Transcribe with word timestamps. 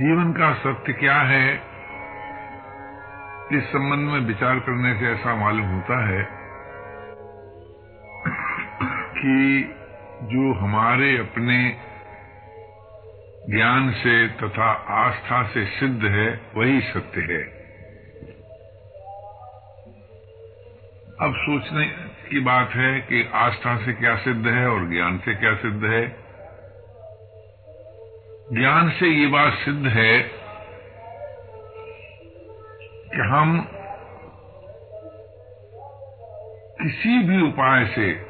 जीवन 0.00 0.32
का 0.32 0.54
सत्य 0.54 0.92
क्या 0.92 1.14
है, 1.14 1.54
इस 3.52 3.64
संबंध 3.64 4.08
में 4.10 4.20
विचार 4.20 4.58
करने 4.58 5.00
से 5.00 5.06
ऐसा 5.06 5.34
मालूम 5.36 5.66
होता 5.66 6.08
है 6.08 6.26
कि 9.12 9.62
जो 10.22 10.52
हमारे 10.54 11.18
अपने 11.18 11.78
ज्ञान 13.50 13.90
से 13.90 14.28
तथा 14.28 14.70
आस्था 14.72 15.42
से 15.42 15.64
सिद्ध 15.64 16.04
है, 16.04 16.40
वही 16.56 16.80
सत्य 16.80 17.20
है। 17.20 17.42
अब 21.20 21.34
सोचने 21.36 21.86
की 22.30 22.40
बात 22.40 22.70
है 22.70 23.00
कि 23.00 23.30
आस्था 23.34 23.76
से 23.76 23.92
क्या 23.92 24.16
सिद्ध 24.16 24.46
है 24.46 24.68
और 24.68 24.90
ज्ञान 24.90 25.18
से 25.18 25.34
क्या 25.34 25.54
सिद्ध 25.54 25.84
है। 25.84 26.25
ज्ञान 28.52 28.90
से 28.90 29.06
ये 29.06 29.26
बात 29.26 29.52
सिद्ध 29.52 29.86
है 29.86 30.22
कि 33.14 33.20
हम 33.20 33.68
किसी 36.82 37.22
भी 37.22 37.42
उपाय 37.42 37.84
से 37.86 38.26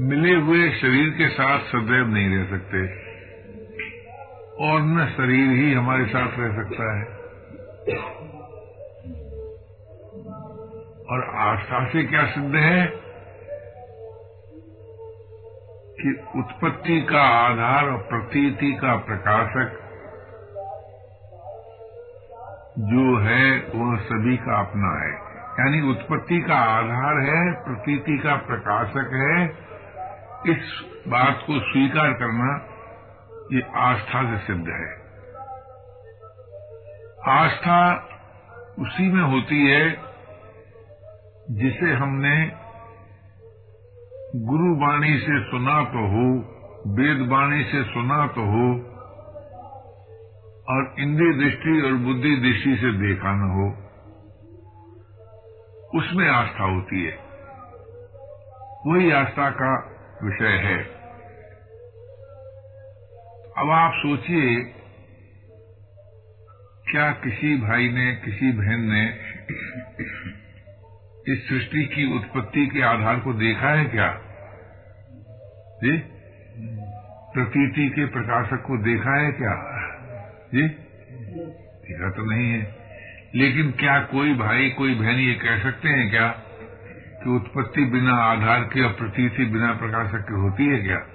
मिले 0.00 0.34
हुए 0.34 0.70
शरीर 0.70 1.10
के 1.10 1.28
साथ 1.28 1.58
सदैव 1.58 2.06
नहीं 2.06 2.38
रह 2.38 2.44
सकते। 2.50 3.08
और 4.64 4.80
न 4.80 5.06
शरीर 5.16 5.50
ही 5.50 5.72
हमारे 5.72 6.06
साथ 6.06 6.28
रह 6.38 6.62
सकता 6.62 6.98
है। 6.98 7.04
और 11.10 11.34
आस्था 11.34 11.88
से 11.88 12.04
क्या 12.04 12.26
सिद्ध 12.26 12.56
है? 12.56 13.07
कि 16.00 16.28
उत्पत्ति 16.36 17.00
का 17.00 17.22
आधार 17.22 17.88
और 17.88 17.98
प्रतीति 17.98 18.72
का 18.72 18.96
प्रकाशक 18.96 19.84
जो 22.78 23.18
है, 23.18 23.60
वह 23.60 23.96
सभी 23.96 24.36
का 24.36 24.60
अपना 24.60 25.04
है। 25.04 25.28
यानी 25.60 25.90
उत्पत्ति 25.90 26.40
का 26.40 26.56
आधार 26.56 27.20
है, 27.20 27.52
प्रतीति 27.52 28.18
का 28.18 28.36
प्रकाशक 28.36 29.10
है। 29.12 29.68
इस 30.54 30.84
बात 31.08 31.38
को 31.46 31.60
स्वीकार 31.60 32.12
करना, 32.12 32.64
ये 33.52 33.62
आस्था 33.76 34.30
से 34.30 34.46
सिद्ध 34.46 34.68
है। 34.68 35.08
आस्था 37.28 38.08
उसी 38.78 39.12
में 39.12 39.22
होती 39.22 39.70
है, 39.70 39.90
जिसे 41.50 41.92
हमने 41.92 42.67
गुरु 44.36 44.74
वाणी 44.76 45.18
से 45.18 45.50
सुना 45.50 45.84
तो 45.84 46.06
हो, 46.06 46.24
वेद 46.86 47.28
वाणी 47.28 47.64
से 47.64 47.84
सुना 47.84 48.26
तो 48.26 48.40
हो, 48.40 48.66
और 50.68 50.94
इंद्रिय 50.98 51.32
दृष्टि 51.32 51.82
और 51.82 51.92
बुद्धि 51.92 52.36
दृष्टि 52.36 52.76
से 52.76 52.92
देखा 52.92 53.34
न 53.34 53.40
हो, 53.40 53.68
उसमें 55.98 56.28
आस्था 56.28 56.64
होती 56.64 57.04
है। 57.04 57.18
वही 58.86 59.10
आस्था 59.10 59.50
का 59.50 59.72
विषय 60.22 60.56
है। 60.56 60.82
अब 63.58 63.70
आप 63.70 63.92
सोचिए, 63.94 64.60
क्या 66.90 67.10
किसी 67.12 67.56
भाई 67.56 67.88
ने, 67.88 68.14
किसी 68.14 68.52
बहन 68.52 68.80
ने 68.80 69.27
इस 71.28 71.48
सृष्टि 71.48 71.84
की 71.84 72.16
उत्पत्ति 72.16 72.66
के 72.66 72.82
आधार 72.82 73.20
को 73.20 73.32
देखा 73.32 73.70
है 73.70 73.84
क्या? 73.84 74.20
जी? 75.84 75.98
प्रतीति 77.34 77.88
के 77.88 78.06
प्रकाशक 78.06 78.62
को 78.62 78.82
देखा 78.82 79.20
है 79.20 79.32
क्या? 79.32 79.54
जी? 80.54 80.68
देखा 81.88 82.10
तो 82.10 82.30
नहीं 82.30 82.50
है। 82.50 82.76
लेकिन 83.34 83.70
क्या 83.70 84.00
कोई 84.00 84.34
भाई, 84.34 84.70
कोई 84.70 84.94
बहन 84.94 85.14
ये 85.14 85.34
कह 85.34 85.62
सकते 85.62 85.88
हैं 85.88 86.10
क्या 86.10 86.28
कि 87.24 87.30
उत्पत्ति 87.30 87.84
बिना 87.84 88.14
आधार 88.14 88.60
के 88.60 88.84
और 88.84 88.92
प्रतीति 88.92 89.44
बिना 89.44 89.72
प्रकाशक 89.72 90.22
के 90.22 90.34
होती 90.34 90.66
है 90.66 90.78
क्या? 90.78 91.06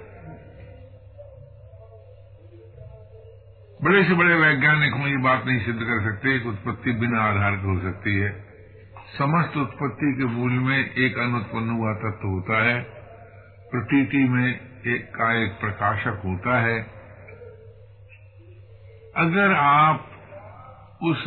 बड़े 3.82 4.04
से 4.04 4.14
बड़े 4.14 4.34
वैज्ञानिक 4.34 4.94
हम 4.94 5.06
ये 5.06 5.16
बात 5.16 5.46
नहीं 5.46 5.60
सिद्ध 5.60 5.80
कर 5.80 6.02
सकते 6.02 6.38
कि 6.38 6.48
उत्पत्ति 6.48 6.92
बिना 6.92 7.20
आधार 7.20 7.56
के 7.56 7.66
हो 7.66 7.80
सकती 7.80 8.20
है। 8.20 8.53
समस्त 9.14 9.56
उत्पत्ति 9.56 10.14
के 10.18 10.24
मूल 10.24 10.52
में 10.52 10.94
एक 10.94 11.18
अनुत्पन्न 11.18 11.70
हुआ 11.70 11.92
तत्व 11.94 12.28
होता 12.28 12.62
है। 12.62 12.80
प्रतीति 13.70 14.16
में 14.16 14.48
एक 14.86 15.04
का 15.14 15.32
एक 15.42 15.52
प्रकाशक 15.60 16.22
होता 16.24 16.60
है। 16.60 16.80
अगर 19.16 19.54
आप 19.54 20.00
उस 21.02 21.26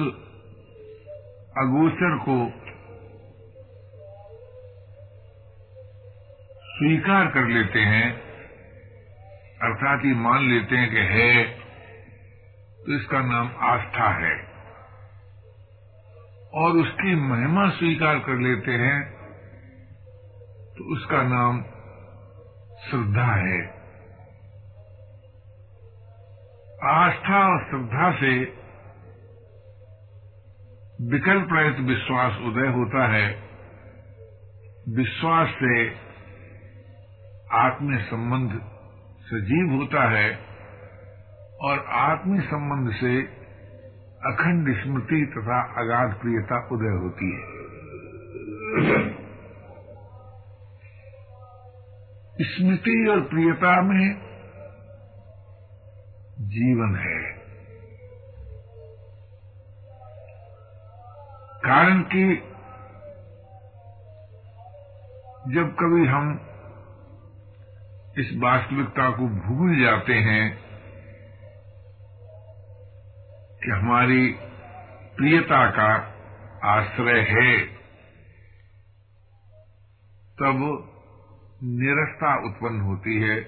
अगोचर 1.57 2.17
को 2.17 2.37
स्वीकार 6.71 7.27
कर 7.27 7.47
लेते 7.47 7.79
हैं, 7.79 8.11
अर्थात 9.61 10.05
ये 10.05 10.13
मान 10.13 10.49
लेते 10.49 10.75
हैं 10.75 10.89
कि 10.91 10.97
है 10.97 11.43
तो 12.77 12.95
इसका 12.95 13.21
नाम 13.21 13.51
आस्था 13.59 14.09
है। 14.09 14.56
और 16.53 16.77
उसकी 16.77 17.15
महिमा 17.15 17.69
स्वीकार 17.69 18.19
कर 18.19 18.39
लेते 18.39 18.71
हैं 18.71 18.99
तो 20.77 20.93
उसका 20.93 21.21
नाम 21.23 21.63
श्रद्धा 22.83 23.25
है। 23.35 23.59
आस्था 26.91 27.39
और 27.47 27.63
श्रद्धा 27.69 28.11
से 28.11 28.31
विकल्प 31.11 31.47
रहित 31.51 31.79
विश्वास 31.79 32.37
उदय 32.37 32.67
होता 32.67 33.07
है। 33.07 33.27
विश्वास 34.89 35.49
से 35.49 35.89
आत्म 37.51 37.97
संबंध 37.97 38.51
सजीव 39.27 39.73
होता 39.75 40.09
है 40.09 40.29
और 41.61 41.85
आत्मी 41.89 42.39
संबंध 42.41 42.93
से 42.93 43.36
अखंड 44.25 44.83
स्मृति 44.83 45.25
तथा 45.25 45.61
अगाध 45.61 46.19
प्रियता 46.19 46.67
उदय 46.71 46.87
होती 46.87 47.31
है। 47.31 47.57
स्मृति 52.41 53.07
और 53.11 53.21
प्रियता 53.21 53.81
में 53.81 54.19
जीवन 56.39 56.95
है। 56.95 57.37
कारण 61.59 62.01
कि 62.01 62.35
जब 65.55 65.75
कभी 65.79 66.07
हम 66.07 66.39
इस 68.17 68.31
वास्तविकता 68.37 69.09
को 69.09 69.23
भूल 69.23 69.81
जाते 69.81 70.13
हैं 70.13 70.66
कि 73.67 73.71
हमारी 73.71 74.35
प्रियता 75.17 75.71
का 75.71 76.13
आश्रय 76.63 77.19
है। 77.19 77.59
तब 80.41 80.59
निरस्ता 81.63 82.45
उत्पन्न 82.45 82.81
होती 82.81 83.21
है 83.21 83.39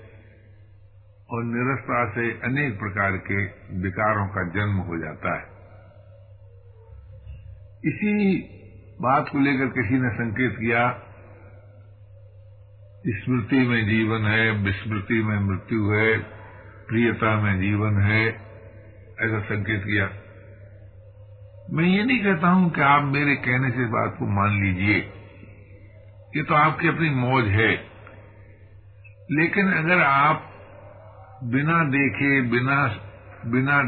और 1.31 1.43
निरस्ता 1.43 2.09
से 2.09 2.31
अनेक 2.31 2.79
प्रकार 2.79 3.11
के 3.11 3.45
विकारों 3.81 4.27
का 4.27 4.43
जन्म 4.49 4.77
हो 4.77 4.97
जाता 4.97 5.35
है। 5.37 5.43
इसी 7.85 8.41
बात 9.01 9.29
को 9.29 9.39
लेकर 9.39 9.65
किसी 9.65 9.93
ने 9.93 10.09
संकेत 10.09 10.51
किया, 10.51 11.01
स्मृति 13.07 13.67
में 13.67 13.85
जीवन 13.89 14.25
है, 14.25 14.51
विस्मृति 14.51 15.23
में 15.23 15.39
मृत्यु 15.39 15.91
है, 15.91 16.17
प्रियता 16.87 17.41
में 17.41 17.61
जीवन 17.61 18.01
है 18.01 18.48
ऐसा 19.21 19.39
संकेत 19.45 19.83
किया। 19.83 20.05
मैं 21.71 21.85
ये 21.85 22.03
नहीं 22.03 22.19
कहता 22.19 22.47
हूँ 22.47 22.69
कि 22.69 22.81
आप 22.81 23.03
मेरे 23.05 23.35
कहने 23.37 23.69
से 23.69 23.85
बात 23.87 24.15
को 24.19 24.27
मान 24.35 24.61
लीजिए। 24.61 24.97
ये 26.35 26.43
तो 26.43 26.55
आपकी 26.55 26.87
अपनी 26.87 27.09
मौज 27.09 27.47
है। 27.47 27.71
लेकिन 29.31 29.71
अगर 29.73 30.01
आप 30.01 30.45
बिना 31.43 31.83
देखे, 31.89 32.41
बिना 32.41 32.77
बिना 33.45 33.81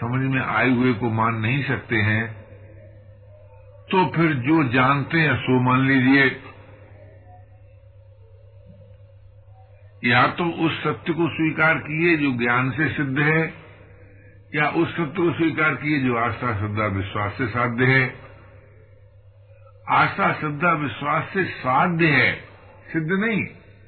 समझ 0.00 0.20
में 0.30 0.40
आए 0.42 0.70
हुए 0.70 0.92
को 0.92 1.10
मान 1.10 1.34
नहीं 1.34 1.62
सकते 1.64 1.96
हैं 1.96 2.24
तो 3.90 4.06
फिर 4.06 4.32
जो 4.40 4.62
जानते 4.68 5.20
हैं 5.20 5.36
सो 5.36 5.60
मान 5.60 5.86
लीजिए। 5.86 6.24
या 10.04 10.26
तो 10.28 10.44
उस 10.66 10.82
सत्य 10.82 11.12
को 11.12 11.28
स्वीकार 11.28 11.78
किए 11.78 12.16
जो 12.16 12.32
ज्ञान 12.38 12.70
से 12.70 12.88
सिद्ध 12.88 13.18
है 13.18 13.65
या 14.56 14.68
उस 14.68 14.92
सत्य 14.92 15.04
को 15.04 15.32
स्वीकार 15.32 15.74
किए 15.74 16.00
जो 16.00 16.16
आस्था 16.16 16.58
श्रद्धा 16.58 16.86
विश्वास 16.86 17.32
से 17.38 17.46
साध्य 17.46 17.84
है? 17.84 18.20
आस्था 19.90 20.32
श्रद्धा 20.32 20.72
विश्वास 20.72 21.24
से 21.34 21.44
साध्य 21.44 22.06
है, 22.06 22.40
सिद्ध 22.92 23.08
नहीं, 23.10 23.46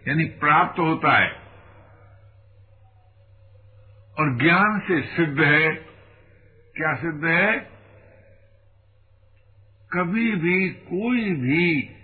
यानी 0.09 0.25
प्राप्त 0.25 0.79
होता 0.79 1.19
है। 1.19 1.31
और 4.19 4.38
ज्ञान 4.38 4.81
से 4.88 5.03
सिद्ध 5.03 5.41
है, 5.41 5.75
क्या 6.76 6.94
सिद्ध 6.94 7.25
है? 7.25 7.59
कभी 9.93 10.37
भी, 10.37 10.69
कोई 10.69 11.31
भी 11.31 11.94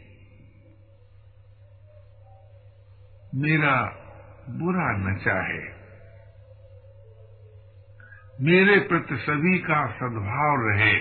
मेरा 3.34 3.82
बुरा 4.48 4.96
न 4.96 5.16
चाहे। 5.16 5.73
मेरे 8.40 8.78
प्रति 8.78 9.16
सभी 9.16 9.58
का 9.58 9.86
सद्भाव 9.86 10.68
रहे 10.68 10.94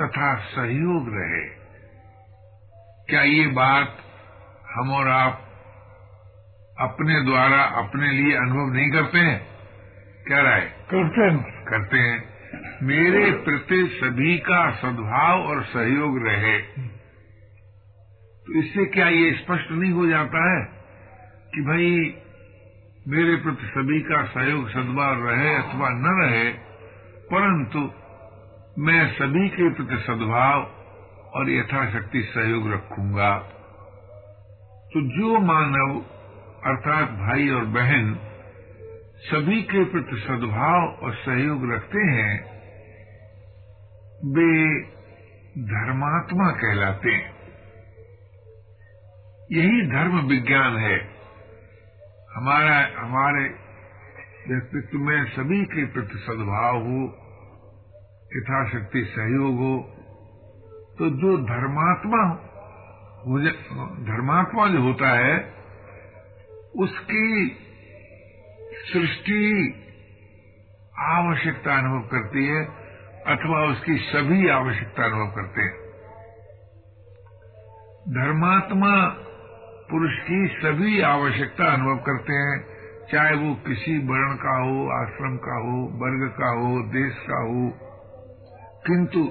तथा 0.00 0.34
सहयोग 0.34 1.06
रहे। 1.08 1.48
क्या 3.08 3.22
ये 3.22 3.46
बात 3.46 3.96
हम 4.74 4.92
और 4.92 5.08
आप 5.08 5.46
अपने 6.80 7.24
द्वारा 7.24 7.62
अपने 7.62 8.12
लिए 8.12 8.36
अनुभव 8.36 8.72
नहीं 8.72 8.90
करते 8.90 9.18
हैं? 9.18 9.46
क्या 10.26 10.42
राय? 10.42 10.60
करते 10.60 11.20
हैं। 11.20 11.64
करते 11.64 11.98
हैं। 11.98 12.30
मेरे 12.82 13.32
प्रति 13.32 14.00
सभी 14.04 14.38
का 14.38 14.70
सद्भाव 14.70 15.40
और 15.40 15.64
सहयोग 15.64 16.26
रहे। 16.26 16.58
तो 18.46 18.58
इससे 18.58 18.84
क्या 18.84 19.08
ये 19.08 19.32
स्पष्ट 19.32 19.70
नहीं 19.70 19.92
हो 19.92 20.06
जाता 20.06 20.58
है 20.58 20.64
कि 21.54 21.60
भाई 21.60 22.22
मेरे 23.08 23.36
प्रति 23.36 23.66
सभी 23.66 24.00
का 24.00 24.24
सहयोग 24.24 24.68
सद्भाव 24.68 25.26
रहे 25.26 25.54
अथवा 25.54 25.88
न 25.88 26.22
रहे, 26.22 26.50
परंतु 27.32 27.78
मैं 28.78 29.14
सभी 29.14 29.48
के 29.48 29.74
प्रति 29.74 30.02
सद्भाव 30.02 30.62
और 31.34 31.50
यथाशक्ति 31.50 32.22
सहयोग 32.22 32.72
रखूँगा। 32.72 33.38
तो 34.92 35.00
जो 35.18 35.40
मानव, 35.40 36.00
अर्थात 36.64 37.08
भाई 37.08 37.48
और 37.48 37.64
बहन, 37.64 38.18
सभी 39.18 39.62
के 39.62 39.84
प्रति 39.84 40.16
सद्भाव 40.16 40.88
और 41.02 41.14
सहयोग 41.14 41.72
रखते 41.72 41.98
हैं, 41.98 42.44
वे 44.24 44.80
धर्मात्मा 45.62 46.50
कहलाते 46.50 47.10
हैं। 47.10 47.34
यही 49.52 49.86
धर्म 49.86 50.20
विज्ञान 50.20 50.76
है। 50.76 51.19
हमारा, 52.36 52.76
हमारे 52.98 53.44
व्यक्तित्व 54.48 54.98
में 54.98 55.24
सभी 55.24 55.64
के 55.64 55.84
प्रति 55.86 56.18
सद्भाव 56.18 56.76
हो, 56.76 57.00
यथाशक्ति 58.36 59.04
सहयोग 59.04 59.54
हो 59.54 59.72
तो 60.98 61.08
जो 61.10 61.36
धर्मात्मा 61.38 62.22
हो 63.20 63.38
धर्मात्मा 64.04 64.68
जो 64.68 64.82
होता 64.82 65.08
है, 65.08 65.34
उसकी 66.76 67.56
सृष्टि 68.92 69.42
आवश्यकता 70.98 71.78
अनुभव 71.78 72.08
करती 72.08 72.44
है, 72.46 72.64
अथवा 73.26 73.64
उसकी 73.64 73.96
सभी 73.98 74.48
आवश्यकता 74.48 75.04
अनुभव 75.04 75.26
करते 75.30 75.62
हैं। 75.62 75.74
धर्मात्मा 78.10 78.92
पुरुष 79.90 80.12
की 80.14 80.48
सभी 80.48 81.00
आवश्यकता 81.00 81.72
अनुभव 81.72 81.96
करते 81.96 82.32
हैं, 82.32 82.66
चाहे 83.12 83.36
वो 83.36 83.54
किसी 83.54 83.98
वर्ण 83.98 84.34
का 84.34 84.58
हो, 84.62 85.04
आश्रम 85.04 85.36
का 85.36 85.56
हो, 85.58 85.88
वर्ग 85.92 86.30
का 86.30 86.50
हो, 86.50 86.82
देश 86.82 87.16
का 87.30 87.40
हो। 87.40 87.72
किंतु 88.86 89.24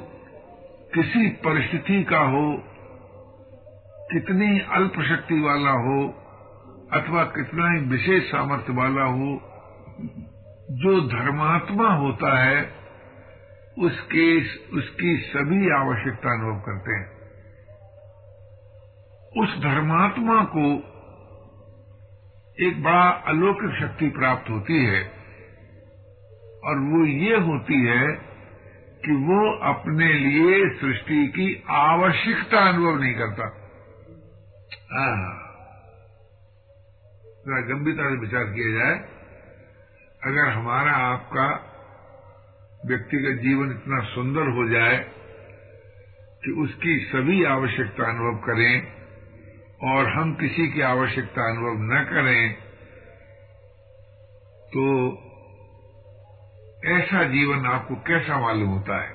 किसी 0.93 1.29
परिस्थिति 1.29 2.03
का 2.03 2.19
हो, 2.19 2.63
कितनी 4.11 4.59
अल्प 4.59 4.93
शक्ति 5.01 5.39
वाला 5.41 5.71
हो, 5.71 6.07
अथवा 6.93 7.23
कितना 7.23 7.71
ही 7.71 7.85
विशेष 7.85 8.23
सामर्थ्य 8.23 8.73
वाला 8.73 9.03
हो, 9.03 9.41
जो 10.71 11.01
धर्मात्मा 11.01 11.93
होता 11.93 12.43
है, 12.43 12.71
उसके, 13.79 14.41
उसकी 14.77 15.17
सभी 15.17 15.69
आवश्यकता 15.69 16.33
अनुभव 16.33 16.59
करते 16.59 16.91
हैं। 16.95 17.18
उस 19.37 19.57
धर्मात्मा 19.57 20.43
को 20.43 20.65
एक 22.65 22.83
बड़ा 22.83 23.09
अलौकिक 23.09 23.79
शक्ति 23.79 24.09
प्राप्त 24.09 24.49
होती 24.49 24.85
है 24.85 25.03
और 26.63 26.79
वो 26.79 27.05
ये 27.05 27.37
होती 27.37 27.85
है 27.85 28.07
कि 29.05 29.11
वो 29.11 29.57
अपने 29.59 30.13
लिए 30.13 30.69
सृष्टि 30.79 31.27
की 31.27 31.63
आवश्यकता 31.69 32.59
अनुभव 32.69 32.99
नहीं 32.99 33.13
करता। 33.13 33.49
जरा 37.45 37.61
गंभीरता 37.61 38.09
से 38.09 38.19
विचार 38.19 38.43
किया 38.43 38.71
जाए, 38.79 38.95
अगर 40.23 40.49
हमारा 40.49 40.91
आपका 40.91 41.47
व्यक्तिगत 42.85 43.41
जीवन 43.41 43.71
इतना 43.71 43.99
सुंदर 44.01 44.41
हो 44.41 44.69
जाए 44.69 44.97
कि 46.45 46.51
उसकी 46.51 46.99
सभी 46.99 47.43
आवश्यकता 47.43 48.09
अनुभव 48.09 48.37
करें 48.37 48.98
और 49.83 50.07
हम 50.09 50.33
किसी 50.33 50.67
की 50.67 50.81
आवश्यकता 50.81 51.43
अनुभव 51.49 51.83
न 51.83 52.03
करें 52.03 52.53
तो 54.73 54.85
ऐसा 56.85 57.23
जीवन 57.23 57.65
आपको 57.65 57.95
कैसा 57.95 58.39
मालूम 58.39 58.69
होता 58.69 58.97
है? 59.03 59.09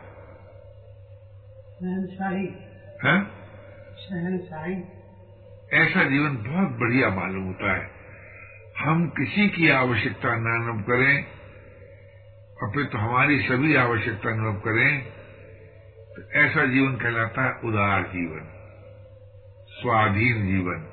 ऐसा 5.83 6.05
जीवन 6.05 6.37
बहुत 6.37 6.71
बढ़िया 6.81 7.09
मालूम 7.11 7.45
होता 7.45 7.77
है। 7.77 7.91
हम 8.79 9.07
किसी 9.09 9.49
की 9.49 9.69
आवश्यकता 9.69 10.35
न 10.35 10.51
अनुभव 10.55 10.83
करें 10.83 11.25
और 12.57 12.73
फिर 12.75 12.85
तो 12.85 12.99
हमारी 12.99 13.39
सभी 13.43 13.77
आवश्यकता 13.77 14.31
अनुभव 14.31 14.61
करें 14.61 14.91
तो 16.17 16.31
ऐसा 16.41 16.67
जीवन 16.67 16.97
कहलाता 16.97 17.43
है 17.43 17.53
उदार 17.65 18.03
जीवन। 18.03 18.64
स्वाधीन 19.75 20.47
जीवन। 20.47 20.91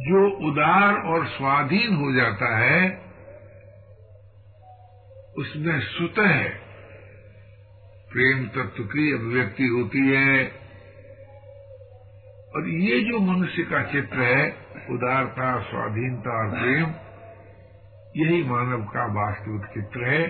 जो 0.00 0.50
उदार 0.50 0.94
और 0.94 1.26
स्वाधीन 1.26 1.96
हो 1.96 2.12
जाता 2.12 2.56
है, 2.56 3.04
उसमें 5.38 5.80
स्वतः 5.80 6.48
प्रेम 8.12 8.46
तत्व 8.46 8.82
की 8.82 9.12
अभिव्यक्ति 9.12 9.64
होती 9.64 10.08
है। 10.08 10.46
और 12.54 12.68
ये 12.68 13.00
जो 13.00 13.20
मनुष्य 13.20 13.62
का 13.62 13.82
चित्र 13.82 14.20
है, 14.20 14.56
उदारता, 14.90 15.60
स्वाधीनता 15.60 16.44
और 16.44 16.58
प्रेम, 16.60 16.94
यही 18.16 18.42
मानव 18.42 18.84
का 18.84 19.06
वास्तविक 19.06 19.64
चित्र 19.64 20.08
है, 20.08 20.20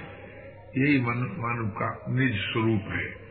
यही 0.78 1.00
मानव 1.00 1.68
का 1.70 2.04
निज 2.08 2.34
स्वरूप 2.34 2.82
है। 2.88 3.23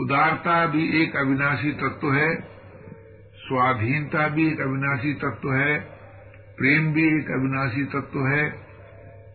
उदारता 0.00 0.66
भी 0.66 1.02
एक 1.02 1.16
अविनाशी 1.16 1.72
तत्व 1.72 2.12
है, 2.12 2.40
स्वाधीनता 3.36 4.28
भी 4.28 4.48
एक 4.48 4.60
अविनाशी 4.60 5.14
तत्व 5.14 5.52
है, 5.52 5.78
प्रेम 6.58 6.92
भी 6.92 7.18
एक 7.18 7.30
अविनाशी 7.30 7.84
तत्व 7.84 8.26
है। 8.26 8.64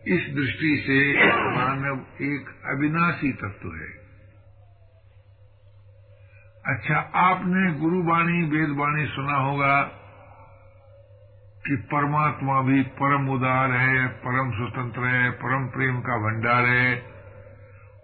इस 0.06 0.34
दृष्टि 0.34 0.84
से 0.86 1.26
मानव 1.50 2.06
एक 2.22 2.48
अविनाशी 2.66 3.32
तत्व 3.32 3.68
है। 3.68 4.00
अच्छा 6.66 6.96
आपने 7.14 7.78
गुरुवाणी, 7.78 8.42
वेदवाणी 8.42 9.06
सुना 9.06 9.36
होगा 9.36 9.82
कि 11.66 11.76
परमात्मा 11.76 12.62
भी 12.62 12.82
परम 12.82 13.28
उदार 13.28 13.72
है, 13.72 14.08
परम 14.08 14.50
स्वतंत्र 14.50 15.06
है, 15.06 15.30
परम 15.30 15.66
प्रेम 15.66 16.00
का 16.00 16.16
भंडार 16.16 16.64
है। 16.64 17.19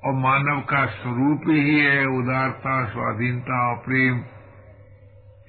और 0.07 0.13
मानव 0.13 0.61
का 0.61 0.87
स्वरूप 0.87 1.41
ही 1.49 1.81
है, 1.81 2.05
उदारता, 2.05 2.89
स्वाधीनता 2.93 3.71
और 3.71 3.77
प्रेम। 3.77 4.25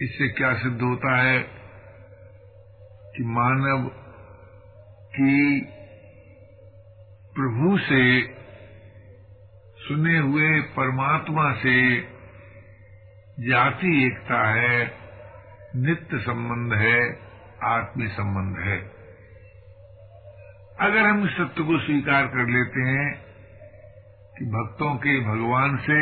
इससे 0.01 0.27
क्या 0.27 0.53
सिद्ध 0.53 0.81
होता 0.81 1.17
है 1.17 1.39
कि 3.17 3.23
मानव 3.23 3.89
की 5.15 5.61
प्रभु 7.35 7.77
से, 7.77 8.21
सुने 9.77 10.17
हुए 10.17 10.61
परमात्मा 10.61 11.53
से 11.53 12.01
जाति 13.39 14.05
एकता 14.05 14.47
है, 14.47 14.91
नित्य 15.75 16.17
संबंध 16.17 16.73
है 16.73 17.19
आत्मी 17.63 18.07
संबंध 18.07 18.59
है। 18.59 18.77
अगर 20.79 20.99
हम 20.99 21.25
इस 21.25 21.31
सत्य 21.31 21.63
को 21.63 21.79
स्वीकार 21.79 22.27
कर 22.27 22.47
लेते 22.47 22.79
हैं 22.79 23.26
कि 24.37 24.45
भक्तों 24.45 24.95
के 24.95 25.19
भगवान 25.19 25.77
से 25.77 25.99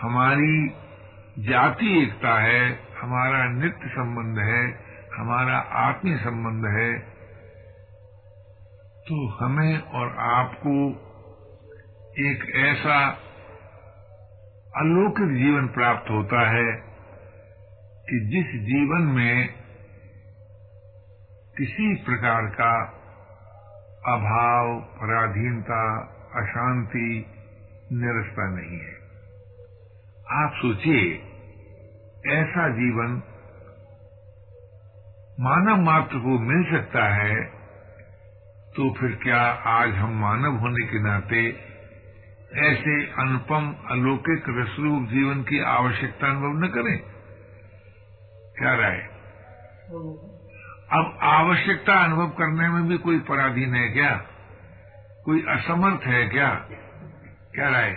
हमारी 0.00 0.68
जाति 1.38 2.02
एकता 2.02 2.40
है, 2.42 2.78
हमारा 3.00 3.48
नित्य 3.48 3.88
संबंध 3.88 4.38
है, 4.38 4.62
हमारा 5.14 5.58
आत्मीय 5.58 6.16
संबंध 6.16 6.66
है 6.66 6.92
तो 9.08 9.26
हमें 9.28 9.78
और 9.78 10.16
आपको 10.18 10.74
एक 12.24 12.46
ऐसा 12.56 12.96
अलौकिक 14.76 15.34
जीवन 15.36 15.68
प्राप्त 15.68 16.10
होता 16.10 16.48
है 16.48 16.72
कि 18.08 18.20
जिस 18.30 18.54
जीवन 18.62 19.02
में 19.02 19.48
किसी 21.56 21.94
प्रकार 22.04 22.46
का 22.46 22.72
अभाव, 24.14 24.80
पराधीनता 24.80 25.82
अशांति 26.36 27.26
निरसता 27.92 28.48
नहीं 28.50 28.78
है। 28.78 28.94
आप 30.42 30.52
सोचिए 30.54 31.12
ऐसा 32.32 32.68
जीवन 32.68 33.22
मानव 35.40 35.82
मात्र 35.82 36.18
को 36.18 36.38
मिल 36.38 36.64
सकता 36.72 37.04
है 37.14 37.44
तो 38.76 38.94
फिर 38.94 39.18
क्या 39.22 39.40
आज 39.72 39.94
हम 39.94 40.20
मानव 40.20 40.56
होने 40.56 40.86
के 40.86 40.98
नाते 41.02 41.42
ऐसे 42.66 43.06
अनुपम 43.18 43.74
अलौकिक 43.90 44.44
रसरूप 44.48 45.08
जीवन 45.08 45.42
की 45.42 45.60
आवश्यकता 45.60 46.26
अनुभव 46.26 46.64
न 46.64 46.68
करें? 46.68 46.98
क्या 48.58 48.74
राय? 48.74 48.98
अब 50.98 51.18
आवश्यकता 51.22 52.04
अनुभव 52.04 52.28
करने 52.28 52.68
में 52.68 52.88
भी 52.88 52.98
कोई 52.98 53.18
पराधीन 53.18 53.74
है 53.74 53.88
क्या? 53.88 54.26
कोई 55.24 55.44
असमर्थ 55.48 56.02
है 56.02 56.28
क्या? 56.28 56.54
क्या 57.54 57.68
राय? 57.68 57.92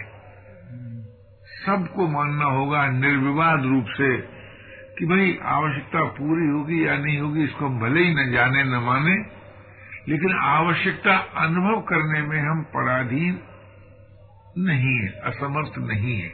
सबको 1.65 2.07
मानना 2.07 2.45
होगा 2.45 2.87
निर्विवाद 2.87 3.61
रूप 3.63 3.85
से 3.87 4.17
कि 4.99 5.05
भाई, 5.05 5.39
आवश्यकता 5.43 6.03
पूरी 6.03 6.47
होगी 6.47 6.87
या 6.87 6.97
नहीं 6.97 7.19
होगी, 7.19 7.43
इसको 7.43 7.65
हम 7.65 7.79
भले 7.79 8.01
ही 8.01 8.15
न 8.15 8.31
जाने, 8.31 8.63
न 8.63 8.67
माने, 8.67 9.15
लेकिन 10.07 10.37
आवश्यकता 10.37 11.17
अनुभव 11.17 11.81
करने 11.81 12.21
में 12.21 12.41
हम 12.41 12.63
पराधीन 12.63 13.39
नहीं 14.57 14.99
है, 14.99 15.07
असमर्थ 15.07 15.77
नहीं 15.77 16.21
है। 16.21 16.29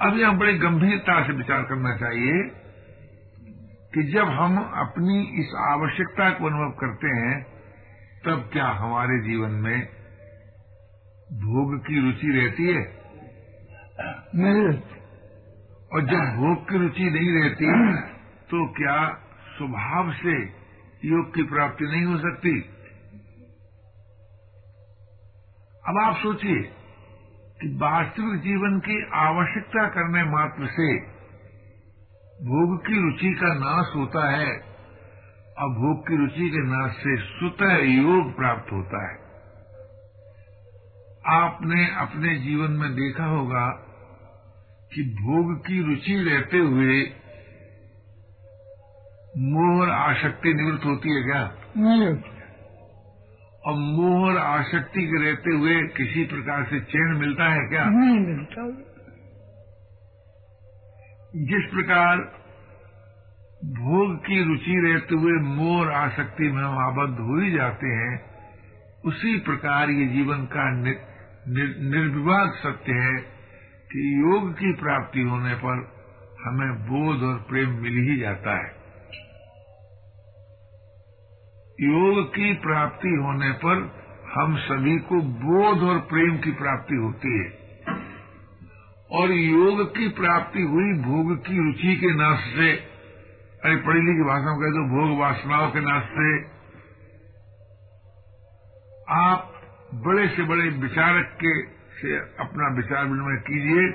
अब 0.00 0.18
यहाँ 0.18 0.36
बड़ी 0.36 0.58
गंभीरता 0.58 1.26
से 1.26 1.32
विचार 1.32 1.62
करना 1.62 1.96
चाहिए 1.96 2.50
कि 3.94 4.02
जब 4.02 4.28
हम 4.28 4.58
अपनी 4.58 5.22
इस 5.40 5.54
आवश्यकता 5.58 6.30
को 6.30 6.46
अनुभव 6.46 6.70
करते 6.80 7.06
हैं 7.06 7.53
तब 8.26 8.48
क्या 8.52 8.66
हमारे 8.66 9.18
जीवन 9.22 9.50
में 9.50 9.80
भोग 11.40 11.78
की 11.78 12.00
रुचि 12.00 12.28
रहती 12.32 12.66
है? 12.66 12.82
नहीं 14.34 14.76
और 15.92 16.04
जब 16.04 16.30
भोग 16.36 16.62
की 16.68 16.78
रुचि 16.78 17.10
नहीं 17.10 17.32
रहती 17.32 17.72
तो 18.44 18.72
क्या 18.72 18.96
स्वभाव 19.56 20.12
से 20.12 20.36
योग 21.08 21.34
की 21.34 21.42
प्राप्ति 21.42 21.84
नहीं 21.84 22.04
हो 22.04 22.18
सकती? 22.18 22.60
अब 25.84 25.98
आप 26.02 26.16
सोचिए 26.22 26.60
कि 27.60 27.68
वास्तविक 27.76 28.40
जीवन 28.40 28.78
की 28.78 28.96
आवश्यकता 29.14 29.88
करने 29.88 30.22
मात्र 30.24 30.66
से 30.66 30.88
भोग 32.44 32.78
की 32.86 33.02
रुचि 33.02 33.34
का 33.34 33.54
नाश 33.54 33.96
होता 33.96 34.28
है। 34.30 34.73
और 35.58 35.68
भोग 35.68 36.08
की 36.08 36.16
रुचि 36.16 36.50
के 36.50 36.62
नाश 36.62 36.92
से 36.92 37.16
स्वतः 37.16 37.76
योग 37.76 38.36
प्राप्त 38.36 38.72
होता 38.72 39.10
है। 39.10 39.24
आपने 41.26 41.86
अपने 41.96 42.38
जीवन 42.38 42.70
में 42.70 42.94
देखा 42.94 43.24
होगा 43.24 43.66
कि 44.94 45.02
भोग 45.22 45.58
की 45.66 45.88
रुचि 45.88 46.30
रहते 46.30 46.58
हुए 46.58 47.02
मोह 49.38 49.80
और 49.82 49.90
आसक्ति 49.90 50.54
निवृत्त 50.54 50.84
होती 50.84 51.16
है 51.16 51.22
क्या? 51.22 51.56
नहीं 51.76 52.08
और 53.66 53.74
मोह 53.74 54.28
और 54.28 54.38
आसक्ति 54.38 55.06
के 55.06 55.24
रहते 55.24 55.50
हुए 55.50 55.82
किसी 55.82 56.24
प्रकार 56.24 56.64
से 56.64 56.80
चैन 56.80 57.16
मिलता 57.16 57.44
है 57.44 57.68
क्या? 57.68 57.84
नहीं 57.84 58.20
मिलता। 58.26 58.66
जिस 61.36 61.70
प्रकार 61.70 62.43
भोग 63.64 64.16
की 64.16 64.44
रुचि 64.44 64.92
रहते 64.92 65.14
हुए 65.14 65.32
मोर 65.32 65.92
आसक्ति 65.92 66.44
में 66.44 66.62
हम 66.62 66.78
आबद्ध 66.78 67.14
हो 67.14 67.40
ही 67.40 67.50
जाते 67.50 67.86
हैं। 67.86 68.20
उसी 69.04 69.38
प्रकार 69.38 69.90
ये 69.90 70.06
जीवन 70.06 70.44
का 70.44 70.70
निर्विवाद 71.90 72.52
सत्य 72.52 72.92
है 72.92 73.16
कि 73.92 74.20
योग 74.20 74.52
की 74.52 74.72
प्राप्ति 74.72 75.20
होने 75.20 75.54
पर 75.54 76.04
हमें 76.44 76.82
बोध 76.82 77.22
और 77.22 77.34
प्रेम 77.34 77.70
मिल 77.70 78.10
ही 78.10 78.16
जाता 78.16 78.56
है। 78.56 78.70
योग 81.80 82.28
की 82.28 82.54
प्राप्ति 82.54 83.08
होने 83.08 83.52
पर 83.52 84.04
हम 84.32 84.56
सभी 84.56 84.98
को 84.98 85.20
बोध 85.20 85.82
और 85.82 85.98
प्रेम 85.98 86.38
की 86.38 86.50
प्राप्ति 86.52 86.94
होती 86.94 87.38
है। 87.38 87.64
और 89.10 89.32
योग 89.32 89.98
की 89.98 90.08
प्राप्ति 90.08 90.62
हुई 90.62 90.92
भोग 91.02 91.46
की 91.46 91.56
रुचि 91.56 91.96
के 91.96 92.14
नाश 92.14 92.38
से 92.38 92.93
अरे 93.64 93.76
पढ़ी 93.76 94.00
लिखी 94.00 94.22
भाषा 94.22 94.50
में 94.50 94.58
कह 94.58 94.70
दो 94.70 94.82
भोग 94.88 95.18
वासनाओं 95.18 95.70
के 95.70 95.80
नाश 95.80 96.02
से 96.02 96.54
आप 99.14 99.52
बड़े 99.94 100.28
से 100.28 100.42
बड़े 100.42 100.68
विचारक 100.68 101.38
के 101.44 101.62
से 101.94 102.18
अपना 102.18 102.76
विचार 102.76 103.04
विनिमय 103.04 103.36
कीजिए। 103.36 103.88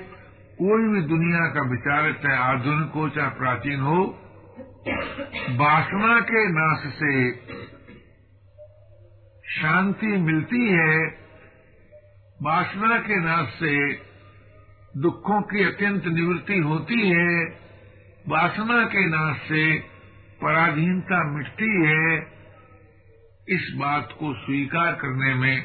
कोई 0.54 0.88
भी 0.88 1.00
दुनिया 1.00 1.54
का 1.54 1.60
विचारक, 1.70 2.16
चाहे 2.16 2.36
आधुनिक 2.36 2.92
हो, 2.92 3.08
चाहे 3.08 3.30
प्राचीन 3.30 3.80
हो, 3.80 4.04
वासना 5.50 6.20
के 6.20 6.48
नाश 6.48 6.92
से 6.92 7.32
शांति 9.60 10.06
मिलती 10.06 10.68
है। 10.68 11.06
वासना 12.42 12.98
के 12.98 13.16
नाश 13.16 13.48
से 13.48 13.94
दुखों 15.00 15.42
की 15.42 15.64
अत्यंत 15.64 16.04
निवृत्ति 16.04 16.58
होती 16.58 17.08
है। 17.08 17.69
वासना 18.28 18.84
के 18.84 19.06
नाश 19.06 19.36
से 19.36 19.78
पराधीनता 20.42 21.24
मिटती 21.24 21.86
है, 21.86 22.32
इस 23.48 23.74
बात 23.78 24.08
को 24.20 24.34
स्वीकार 24.34 24.92
करने 24.92 25.34
में 25.34 25.62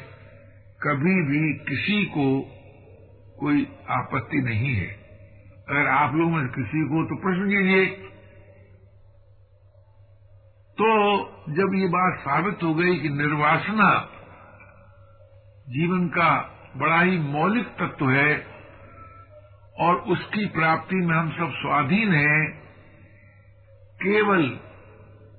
कभी 0.82 1.22
भी 1.22 1.58
किसी 1.58 2.04
को 2.04 2.40
कोई 3.40 3.68
आपत्ति 3.90 4.36
नहीं 4.36 4.74
है। 4.74 4.86
अगर 5.68 5.86
आप 5.86 6.14
लोगों 6.14 6.32
में 6.32 6.48
किसी 6.48 6.84
को 6.84 7.04
तो 7.04 7.16
प्रश्न 7.16 7.48
कीजिए। 7.48 7.86
तो 10.78 11.18
जब 11.48 11.74
ये 11.74 11.88
बात 11.88 12.20
साबित 12.20 12.58
हो 12.62 12.74
गई 12.74 12.96
कि 12.96 13.08
निर्वासना 13.08 14.10
जीवन 15.68 16.08
का 16.08 16.52
बड़ा 16.76 17.00
ही 17.00 17.18
मौलिक 17.18 17.66
तत्व 17.66 18.10
है 18.10 18.55
और 19.78 19.96
उसकी 19.96 20.46
प्राप्ति 20.46 20.96
में 20.96 21.14
हम 21.14 21.30
सब 21.30 21.52
स्वाधीन 21.52 22.12
हैं, 22.12 22.50
केवल 24.02 24.60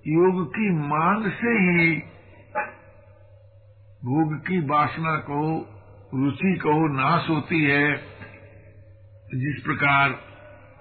योग 0.08 0.50
की 0.50 0.72
मांग 0.72 1.32
से 1.32 1.52
ही 1.52 1.96
भोग 4.06 4.48
की 4.48 4.60
वासना 4.60 5.18
को, 5.18 5.70
रुचि 6.14 6.58
कहो 6.64 6.88
नाश 6.88 7.30
होती 7.30 7.64
है, 7.64 7.98
जिस 9.36 9.64
प्रकार 9.64 10.10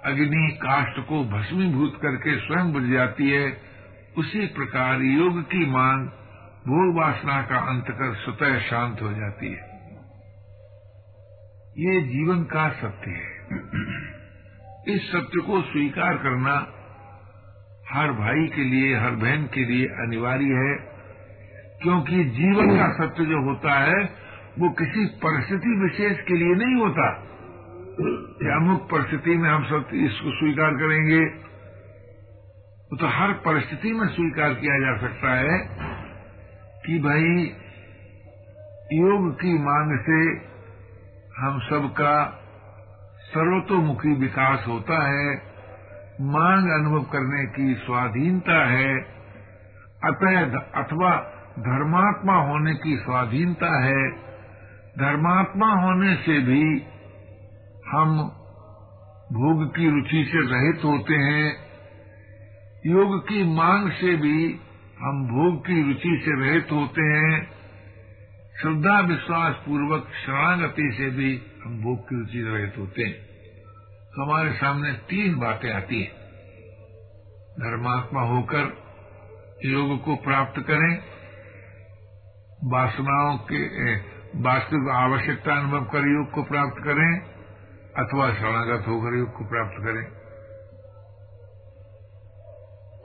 अग्नि 0.05 0.59
काष्ट 0.63 1.09
को 1.09 1.25
भस्मीभूत 1.25 1.99
करके 2.03 2.39
स्वयं 2.39 2.73
बुझ 2.73 2.83
जाती 2.83 3.31
है, 3.31 3.61
उसी 4.19 4.47
प्रकार 4.47 5.03
योग 5.03 5.43
की 5.43 5.67
मांग 5.67 6.07
भोग 6.67 6.97
वासना 6.97 7.43
का 7.43 7.59
अंत 7.59 7.85
कर 7.85 8.15
स्वतः 8.15 8.59
शांत 8.59 9.03
हो 9.03 9.13
जाती 9.13 9.47
है। 9.47 9.77
ये 11.79 12.01
जीवन 12.01 12.45
का 12.45 12.69
सत्य 12.69 13.11
है। 13.11 13.36
इस 14.89 15.13
सत्य 15.13 15.41
को 15.41 15.63
स्वीकार 15.63 16.17
करना 16.17 16.73
हर 17.93 18.13
भाई 18.13 18.47
के 18.47 18.65
लिए, 18.65 18.97
हर 18.97 19.11
बहन 19.11 19.49
के 19.55 19.65
लिए 19.65 19.87
अनिवार्य 19.87 20.45
है, 20.45 20.75
क्योंकि 21.83 22.25
जीवन 22.25 22.79
का 22.79 22.93
सत्य 22.93 23.25
जो 23.25 23.43
होता 23.43 23.79
है, 23.79 24.05
वो 24.59 24.71
किसी 24.71 25.07
परिस्थिति 25.07 25.69
विशेष 25.69 26.21
के 26.21 26.35
लिए 26.35 26.55
नहीं 26.55 26.77
होता। 26.77 27.11
अमुक 28.57 28.91
परिस्थिति 28.91 29.37
में 29.37 29.51
हम 29.51 29.65
सब 29.65 29.89
इसको 29.95 30.39
स्वीकार 30.39 30.71
करेंगे। 30.71 31.27
तो 32.97 33.07
हर 33.07 33.33
परिस्थिति 33.33 33.93
में 33.93 34.09
स्वीकार 34.09 34.55
किया 34.55 34.79
जा 34.79 34.97
सकता 34.97 35.35
है 35.35 35.69
कि 36.87 36.99
भाई, 36.99 37.55
योग 38.93 39.35
की 39.35 39.59
मांग 39.59 40.01
से 40.01 40.47
हम 41.41 41.61
सबका 41.61 42.43
सर्वतोमुखी 43.27 44.13
विकास 44.15 44.65
होता 44.69 44.99
है, 45.09 45.35
मांग 46.21 46.69
अनुभव 46.71 47.03
करने 47.03 47.45
की 47.47 47.75
स्वाधीनता 47.75 48.65
है 48.67 48.93
अतः 50.05 50.59
अथवा 50.83 51.11
धर्मात्मा 51.59 52.35
होने 52.35 52.75
की 52.75 52.97
स्वाधीनता 52.97 53.85
है, 53.85 54.11
धर्मात्मा 54.99 55.73
होने 55.83 56.15
से 56.15 56.39
भी 56.41 56.63
हम 57.89 58.17
भोग 59.33 59.67
की 59.77 59.91
रुचि 59.91 60.25
से 60.33 60.41
रहित 60.47 60.85
होते 60.85 61.15
हैं, 61.15 61.57
योग 62.87 63.19
की 63.29 63.45
मांग 63.55 63.91
से 63.91 64.17
भी 64.17 64.61
हम 65.01 65.27
भोग 65.27 65.61
की 65.67 65.83
रुचि 65.83 66.23
से 66.25 66.41
रहित 66.41 66.73
होते 66.73 67.03
हैं। 67.03 67.56
श्रद्धा 68.61 69.01
विश्वास 69.01 69.55
पूर्वक 69.55 70.09
शरणागति 70.27 70.95
से 70.99 71.11
भी 71.11 71.43
हम 71.65 71.83
भोग 71.83 72.09
की 72.09 72.21
रुचि 72.21 72.41
रहित 72.41 72.75
होते 72.79 73.03
हैं। 73.03 73.13
तो 74.07 74.23
हमारे 74.23 74.53
सामने 74.53 74.93
तीन 74.93 75.39
बातें 75.39 75.73
आती 75.73 76.03
हैं। 76.03 76.13
धर्मात्मा 77.61 78.21
होकर 78.21 78.87
योग 79.65 80.05
को 80.05 80.17
प्राप्त 80.17 80.61
करें, 80.61 80.99
वासनाओं 82.65 83.39
के 83.39 83.95
वास्तविक 84.41 84.89
आवश्यकता 84.95 85.55
अनुभव 85.55 85.85
कर 85.85 85.99
योग 85.99 86.31
को 86.31 86.43
प्राप्त 86.43 86.85
करें, 86.85 87.21
अथवा 88.05 88.35
शरणागत 88.35 88.89
होकर 88.89 89.19
योग 89.19 89.33
को 89.33 89.45
प्राप्त 89.45 89.77
करें। 89.81 90.27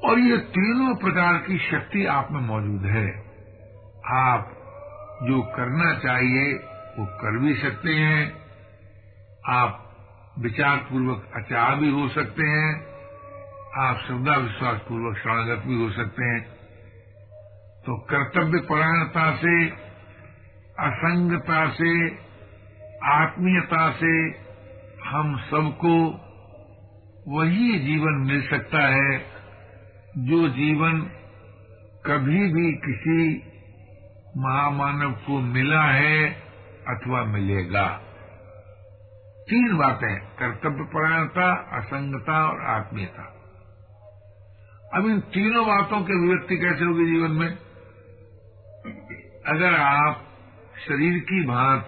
और 0.09 0.19
ये 0.19 0.37
तीनों 0.37 0.95
प्रकार 0.95 1.37
की 1.37 1.57
शक्ति 1.57 2.05
आप 2.05 2.27
में 2.31 2.41
मौजूद 2.41 2.81
है। 2.85 3.07
आप 4.13 4.57
जो 5.21 5.41
करना 5.41 5.99
चाहिए, 5.99 6.53
वो 6.99 7.05
कर 7.05 7.39
भी 7.39 7.55
सकते 7.55 7.89
हैं। 7.89 8.41
आप 9.47 9.87
विचार 10.39 10.77
पूर्वक 10.77 11.31
अचार 11.35 11.75
भी 11.75 11.89
हो 11.89 12.09
सकते 12.09 12.43
हैं। 12.47 12.85
आप 13.77 13.99
श्रद्धा 14.07 14.35
विश्वास 14.35 14.79
पूर्वक 14.79 15.17
शरणागत 15.17 15.61
भी 15.65 15.75
हो 15.75 15.91
सकते 15.91 16.23
हैं। 16.23 16.41
तो 17.85 17.97
कर्तव्य 17.97 18.59
परायणता 18.59 19.35
से, 19.35 19.65
असंगता 20.79 21.69
से, 21.69 22.07
आत्मीयता 23.03 23.91
से 23.91 24.27
हम 25.05 25.37
सबको 25.37 26.27
वही 27.27 27.79
जीवन 27.79 28.13
मिल 28.13 28.49
सकता 28.49 28.87
है, 28.87 29.25
जो 30.17 30.49
जीवन 30.49 31.01
कभी 32.05 32.53
भी 32.53 32.71
किसी 32.71 33.50
महामानव 34.37 35.11
को 35.11 35.39
मिला 35.39 35.83
है 35.83 36.29
अथवा 36.87 37.23
मिलेगा। 37.23 37.87
तीन 39.41 39.77
बातें, 39.77 40.19
कर्तव्य 40.19 40.83
परायणता, 40.83 41.77
असंगता 41.77 42.49
और 42.49 42.61
आत्मीयता। 42.65 43.23
अब 44.93 45.05
इन 45.05 45.19
तीनों 45.19 45.67
बातों 45.67 46.01
की 46.01 46.13
अभिव्यक्ति 46.13 46.57
कैसे 46.57 46.85
होगी 46.85 47.05
जीवन 47.05 47.31
में? 47.31 47.57
अगर 49.47 49.75
आप 49.75 50.23
शरीर 50.87 51.19
की 51.19 51.47
भांत 51.47 51.87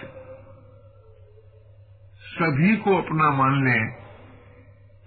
सभी 2.22 2.76
को 2.76 2.98
अपना 2.98 3.30
मान 3.32 3.66
लें 3.66 3.94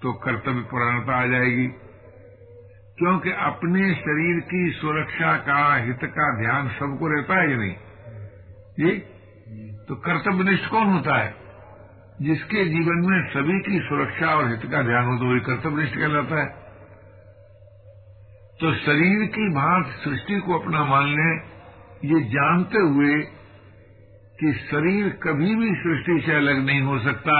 तो 0.02 0.12
कर्तव्य 0.12 0.60
परायणता 0.60 1.16
आ 1.22 1.26
जाएगी। 1.26 1.85
क्योंकि 2.98 3.30
अपने 3.30 3.94
शरीर 3.94 4.40
की 4.40 4.72
सुरक्षा 4.72 5.36
का, 5.36 5.76
हित 5.76 5.98
का 6.04 6.42
ध्यान 6.42 6.68
सबको 6.68 7.08
रहता 7.08 7.40
है 7.40 7.50
या 7.50 7.56
नहीं? 7.56 7.74
जी? 8.80 8.98
तो 9.88 9.94
कर्तव्यनिष्ठ 9.94 10.70
कौन 10.70 10.86
होता 10.86 11.18
है? 11.18 11.34
जिसके 12.22 12.64
जीवन 12.64 13.02
में 13.06 13.30
सभी 13.30 13.60
की 13.60 13.78
सुरक्षा 13.78 14.26
और 14.26 14.48
हित 14.48 14.62
का 14.62 14.82
ध्यान 14.82 15.04
हो 15.04 15.18
तो 15.18 15.30
वही 15.30 15.40
कर्तव्यनिष्ठ 15.40 15.96
कहलाता 15.96 16.40
है। 16.40 16.46
तो 18.60 18.74
शरीर 18.74 19.26
की 19.26 19.48
भांत 19.48 19.86
सृष्टि 19.86 20.40
को 20.40 20.58
अपना 20.58 20.84
मान 20.84 21.06
लें, 21.06 21.42
ये 22.04 22.20
जानते 22.20 22.78
हुए 22.78 23.22
कि 24.40 24.52
शरीर 24.52 25.08
कभी 25.08 25.54
भी 25.54 25.68
सृष्टि 25.74 26.26
से 26.26 26.32
अलग 26.32 26.66
नहीं 26.66 26.80
हो 26.80 26.98
सकता, 26.98 27.36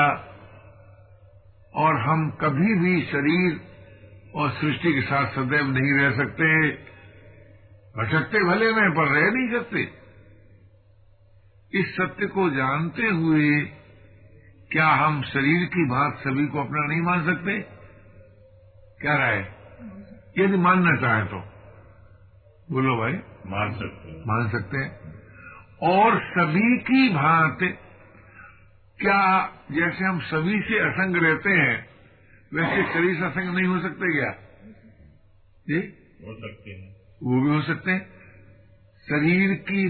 और 1.74 2.00
हम 2.00 2.30
कभी 2.30 2.74
भी 2.74 3.02
शरीर 3.02 3.75
और 4.36 4.50
सृष्टि 4.50 4.94
के 4.94 5.00
साथ 5.02 5.30
सदैव 5.30 5.66
नहीं 5.66 5.94
रह 5.94 6.10
सकते 6.10 6.70
भटकते 7.96 8.44
भले 8.44 8.72
में 8.72 8.90
पर 8.92 9.04
रह 9.04 9.30
नहीं 9.30 9.60
सकते। 9.60 10.06
इस 11.80 11.96
सत्य 11.96 12.26
को 12.26 12.50
जानते 12.50 13.06
हुए 13.06 13.60
क्या 14.72 14.88
हम 14.88 15.22
शरीर 15.22 15.64
की 15.66 15.84
बात 15.86 16.18
सभी 16.18 16.46
को 16.46 16.60
अपना 16.60 16.86
नहीं 16.86 17.00
मान 17.00 17.26
सकते? 17.26 17.60
क्या 19.00 19.16
राय? 19.16 19.52
यदि 20.38 20.56
मानना 20.56 20.96
चाहे 21.00 21.24
तो। 21.24 21.36
बोलो 22.72 22.96
भाई। 22.96 23.12
मान 23.46 23.72
सकते 23.72 24.08
हैं। 24.08 24.20
मान 24.20 24.48
सकते 24.50 24.78
हैं। 24.78 25.14
और 25.82 26.20
सभी 26.20 26.78
की 26.78 27.08
भांत 27.14 27.58
क्या 29.00 29.48
जैसे 29.72 30.04
हम 30.04 30.20
सभी 30.20 30.60
से 30.60 30.78
असंग 30.78 31.16
रहते 31.16 31.50
हैं 31.50 31.95
वैसे 32.54 32.92
शरीर 32.92 33.16
से 33.16 33.26
असंग 33.26 33.56
नहीं 33.56 33.66
हो 33.66 33.80
सकते 33.80 34.20
क्या? 34.20 34.30
जी? 35.68 35.76
हो 36.26 36.34
सकते 36.34 36.70
हैं। 36.70 36.96
वो 37.22 37.42
भी 37.42 37.50
हो 37.50 37.62
सकते 37.62 37.90
हैं। 37.90 38.16
शरीर 39.10 39.54
की 39.54 39.88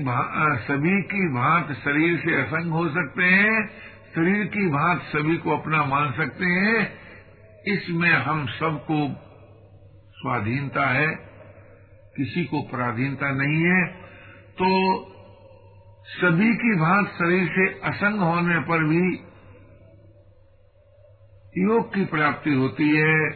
सभी 0.65 1.03
की 1.03 1.29
भांत 1.29 1.73
शरीर 1.73 2.19
से 2.19 2.43
असंग 2.43 2.71
हो 2.73 2.89
सकते 2.89 3.23
हैं। 3.23 3.69
शरीर 4.15 4.47
की 4.47 4.69
भांत 4.69 5.03
सभी 5.03 5.37
को 5.37 5.51
अपना 5.51 5.85
मान 5.85 6.13
सकते 6.13 6.45
हैं। 6.45 6.99
इसमें 7.67 8.13
हम 8.13 8.47
सबको 8.47 9.09
स्वाधीनता 10.13 10.87
है। 10.87 11.09
किसी 12.17 12.45
को 12.45 12.63
पराधीनता 12.63 13.31
नहीं 13.31 13.63
है। 13.65 13.87
तो 14.63 14.69
सभी 16.07 16.57
की 16.57 16.77
भांत 16.77 17.09
शरीर 17.09 17.49
से 17.49 17.89
असंग 17.89 18.21
होने 18.21 18.61
पर 18.61 18.85
भी 18.85 19.36
योग 21.59 21.95
की 21.95 22.05
प्राप्ति 22.05 22.51
होती 22.51 22.89
है 22.97 23.31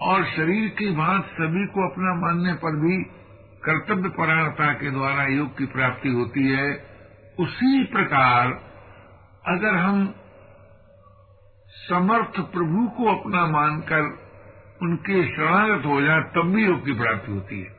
और 0.00 0.24
शरीर 0.24 0.68
की 0.68 0.90
भांत 0.96 1.24
सभी 1.24 1.66
को 1.66 1.90
अपना 1.90 2.14
मानने 2.14 2.54
पर 2.54 2.76
भी 2.76 3.04
कर्तव्य 3.64 4.08
परायणता 4.08 4.72
के 4.72 4.90
द्वारा 4.90 5.24
योग 5.24 5.58
की 5.58 5.66
प्राप्ति 5.66 6.08
होती 6.08 6.48
है। 6.48 6.72
उसी 7.38 7.84
प्रकार 7.84 8.46
अगर 9.48 9.76
हम 9.76 10.14
समर्थ 11.68 12.40
प्रभु 12.40 12.88
को 12.88 13.20
अपना 13.20 13.46
मानकर 13.46 14.02
उनके 14.82 15.36
शरणागत 15.36 15.86
हो 15.86 16.00
जाए, 16.02 16.20
तब 16.20 16.52
भी 16.54 16.64
योग 16.64 16.84
की 16.84 16.92
प्राप्ति 16.92 17.32
होती 17.32 17.58
है। 17.60 17.70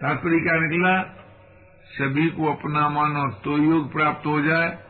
तात्पर्य 0.00 0.40
क्या 0.40 0.54
निकला? 0.54 1.02
सभी 1.86 2.30
को 2.30 2.52
अपना 2.52 2.88
मानो 2.88 3.30
तो 3.30 3.58
योग 3.58 3.92
प्राप्त 3.92 4.26
हो 4.26 4.40
जाए। 4.40 4.89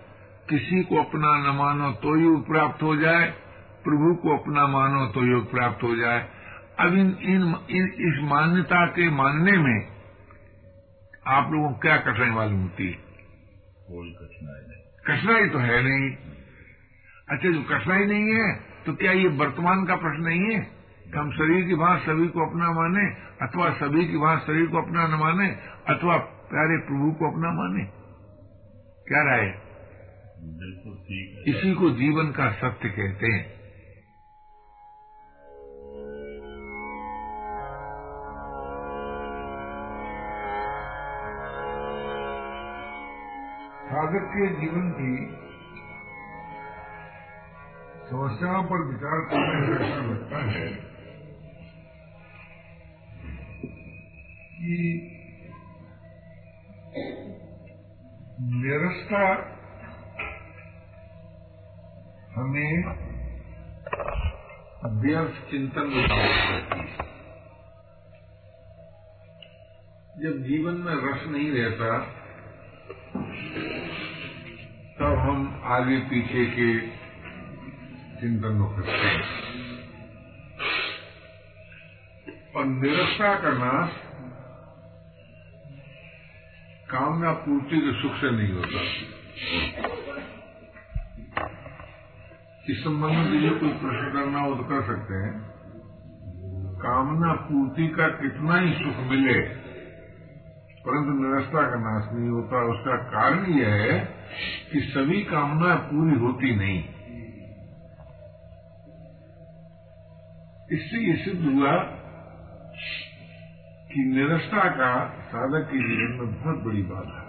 किसी 0.51 0.85
को 0.85 0.97
अपना 0.97 1.53
न 1.53 1.57
मानो 1.57 1.93
तो 1.93 2.17
योग 2.17 2.49
प्राप्त 2.49 2.83
हो 2.83 2.97
जाए 2.97 3.31
प्रभु 3.85 4.15
को 4.15 4.37
अपना 4.37 4.67
मानो 4.67 5.07
तो 5.07 5.25
योग 5.25 5.51
प्राप्त 5.51 5.83
हो 5.83 5.97
जाए। 5.97 6.29
अब 6.81 6.95
इन, 6.95 7.17
इन, 7.21 7.57
इन 7.71 7.87
इस 8.09 8.31
मान्यता 8.31 8.87
के 8.87 9.11
मानने 9.11 9.53
में 9.53 9.89
आप 11.27 11.53
लोगों 11.53 11.73
को 11.73 11.79
क्या 11.79 11.97
कठिनाई 11.97 12.31
मालूम 12.31 12.63
होती 12.63 12.87
है? 12.87 12.93
कोई 12.93 14.13
कठिनाई 14.13 14.61
नहीं। 14.69 14.83
कठिनाई 15.07 15.49
तो 15.49 15.59
है 15.59 15.83
नहीं। 15.83 16.17
अच्छा 17.29 17.51
जो 17.51 17.63
कठिनाई 17.63 18.05
नहीं 18.05 18.35
है 18.35 18.55
तो 18.87 18.95
क्या 18.95 19.13
ये 19.13 19.29
वर्तमान 19.29 19.87
का 19.87 19.97
प्रश्न 19.97 20.23
नहीं 20.23 20.55
है? 20.55 20.61
कि 21.13 21.19
हम 21.19 21.33
शरीर 21.33 21.65
की 21.65 21.75
बात 21.75 22.01
सभी 22.01 22.29
को 22.29 22.51
अपना 22.51 22.73
माने 22.73 23.07
अथवा 23.47 23.71
सभी 23.71 24.09
की 24.09 24.17
बात 24.17 24.39
शरीर 24.39 24.67
को 24.67 24.83
अपना 24.83 25.07
न 25.07 25.15
माने 25.15 25.49
अथवा 25.95 26.17
प्यारे 26.53 26.79
प्रभु 26.79 27.13
को 27.13 27.31
अपना 27.31 27.51
माने? 27.53 27.85
क्या 29.09 29.23
राय 29.23 29.47
है? 29.47 29.70
बिल्कुल 30.41 30.95
ठीक 30.97 31.49
इसी 31.49 31.75
को 31.75 31.91
जीवन 31.91 32.31
का 32.33 32.51
सत्य 32.53 32.89
कहते 32.89 33.33
हैं। 33.33 33.45
साधक 43.91 44.27
के 44.33 44.47
जीवन 44.61 44.91
की 44.91 45.13
समस्याओं 48.11 48.63
पर 48.65 48.85
विचार 48.87 49.25
करने 49.31 49.61
में 49.67 49.79
ऐसा 49.79 50.03
लगता 50.07 50.43
है 50.51 50.67
कि 54.57 54.77
निरस्ता 58.63 59.25
हमें 62.37 62.85
व्यर्थ 65.03 65.51
चिंतन 65.51 65.81
में 65.81 66.09
रहती 66.09 66.79
है। 66.79 66.87
जब 70.23 70.43
जीवन 70.43 70.75
में 70.75 70.95
रस 70.95 71.27
नहीं 71.27 71.51
रहता, 71.51 71.99
तब 74.99 75.19
हम 75.19 75.61
आगे 75.65 75.99
पीछे 75.99 76.47
के 76.47 76.81
चिंतन 78.21 78.49
में 78.49 78.77
करते 78.77 78.91
हैं। 78.91 79.23
और 82.57 82.65
निरस्ता 82.65 83.35
का 83.35 83.51
नाश 83.51 83.91
कामना 86.91 87.33
पूर्ति 87.33 87.81
के 87.81 88.03
सुख 88.03 88.17
से 88.17 88.31
नहीं 88.31 88.53
होता। 88.53 89.90
इस 92.71 92.79
संबंध 92.79 93.17
में 93.29 93.39
यदि 93.39 93.53
कोई 93.61 93.73
प्रश्न 93.79 94.11
करना 94.13 94.41
हो 94.41 94.55
तो 94.55 94.65
कर 94.65 94.83
सकते 94.87 95.21
हैं। 95.23 95.33
कामना 96.77 97.33
पूर्ति 97.43 97.87
का 97.89 98.07
कितना 98.17 98.59
ही 98.59 98.73
सुख 98.75 99.01
मिले, 99.07 99.35
परंतु 100.85 101.17
निरस्ता 101.17 101.63
का 101.71 101.79
नाश 101.81 102.07
नहीं 102.13 102.29
होता। 102.29 102.61
उसका 102.69 102.97
कारण 103.11 103.51
यह 103.53 103.75
है 103.77 103.97
कि 104.73 104.81
सभी 104.87 105.19
कामना 105.25 105.75
पूरी 105.89 106.19
होती 106.19 106.55
नहीं। 106.57 106.79
इससे 110.71 110.99
ये 111.01 111.17
सिद्ध 111.17 111.41
हुआ 111.45 111.75
कि 113.91 114.05
निरस्ता 114.09 114.65
का 114.73 114.91
साधक 115.29 115.69
के 115.71 115.79
जीवन 115.81 116.11
में 116.19 116.35
बहुत 116.35 116.65
बड़ी 116.65 116.83
बाधा 116.85 117.19
है। 117.19 117.29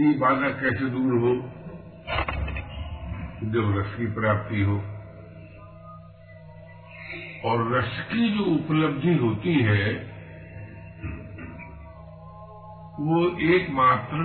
ये 0.00 0.18
बाधा 0.18 0.48
कैसे 0.60 0.86
दूर 0.90 1.14
हो? 1.18 1.32
जब 3.44 3.78
रस 3.78 3.94
की 3.94 4.06
प्राप्ति 4.06 4.60
हो। 4.60 4.76
और 7.44 7.78
रस 7.78 8.06
की 8.12 8.30
जो 8.30 8.44
उपलब्धि 8.44 9.14
होती 9.14 9.54
है, 9.62 9.94
वो 13.00 13.38
एकमात्र 13.40 14.16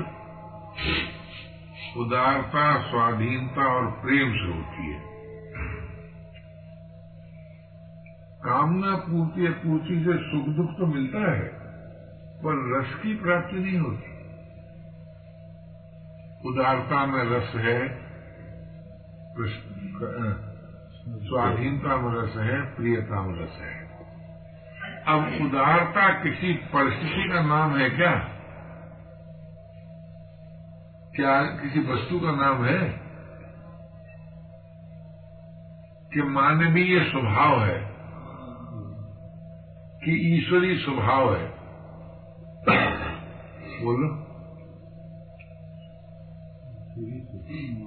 उदारता, 1.97 2.91
स्वाधीनता 2.91 3.73
और 3.73 3.91
प्रेम 3.91 4.34
से 4.34 4.58
होती 4.58 4.91
है। 4.91 4.99
कामना 8.45 8.95
पूर्ति 8.95 9.47
पूर्ति 9.47 9.99
से 9.99 10.17
सुख 10.17 10.56
दुख 10.56 10.78
तो 10.78 10.86
मिलता 10.86 11.32
है, 11.32 11.51
पर 12.43 12.80
रस 12.80 12.95
की 13.04 13.15
प्राप्ति 13.15 13.56
नहीं 13.56 13.78
होती। 13.78 14.15
उदारता 16.49 17.06
में 17.06 17.23
रस 17.23 17.56
है 17.56 18.05
स्वाधीनता 21.26 21.98
में 21.98 22.21
रस 22.21 22.36
है 22.38 22.76
प्रियता 22.76 23.21
में 23.21 23.43
रस 23.43 23.52
है। 23.52 23.86
अब 25.08 25.45
उदारता 25.45 26.24
किसी 26.24 26.54
परिस्थिति 26.54 27.30
का 27.34 27.41
नाम 27.41 27.78
है 27.78 27.89
क्या? 27.89 28.12
क्या 31.15 31.41
किसी 31.41 31.80
वस्तु 31.80 32.19
का 32.19 32.32
नाम 32.32 32.65
है? 32.65 33.06
कि 36.13 36.21
मानवीय 36.21 37.00
स्वभाव 37.00 37.65
है, 37.65 37.95
कि 40.06 40.38
ईश्वरीय 40.38 40.78
स्वभाव 40.78 41.36
है। 41.36 41.56
बोलो। 43.84 44.26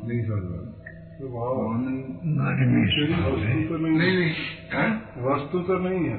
नहीं 0.08 0.22
समझ 0.22 0.68
नहीं 3.88 4.18
नहीं 4.18 4.30
वस्तु 5.28 5.58
तो 5.58 5.78
नहीं 5.78 6.04
है। 6.04 6.16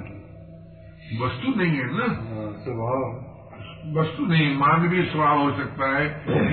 वस्तु 1.24 1.60
नहीं 1.60 1.78
है 1.78 1.98
ना? 1.98 2.06
हाँ, 2.06 2.54
स्वभाव। 2.64 3.30
वस्तु 4.00 4.26
नहीं 4.26 4.58
मानवीय 4.58 5.04
स्वभाव 5.04 5.40
हो 5.40 5.58
सकता 5.58 5.98
है 5.98 6.06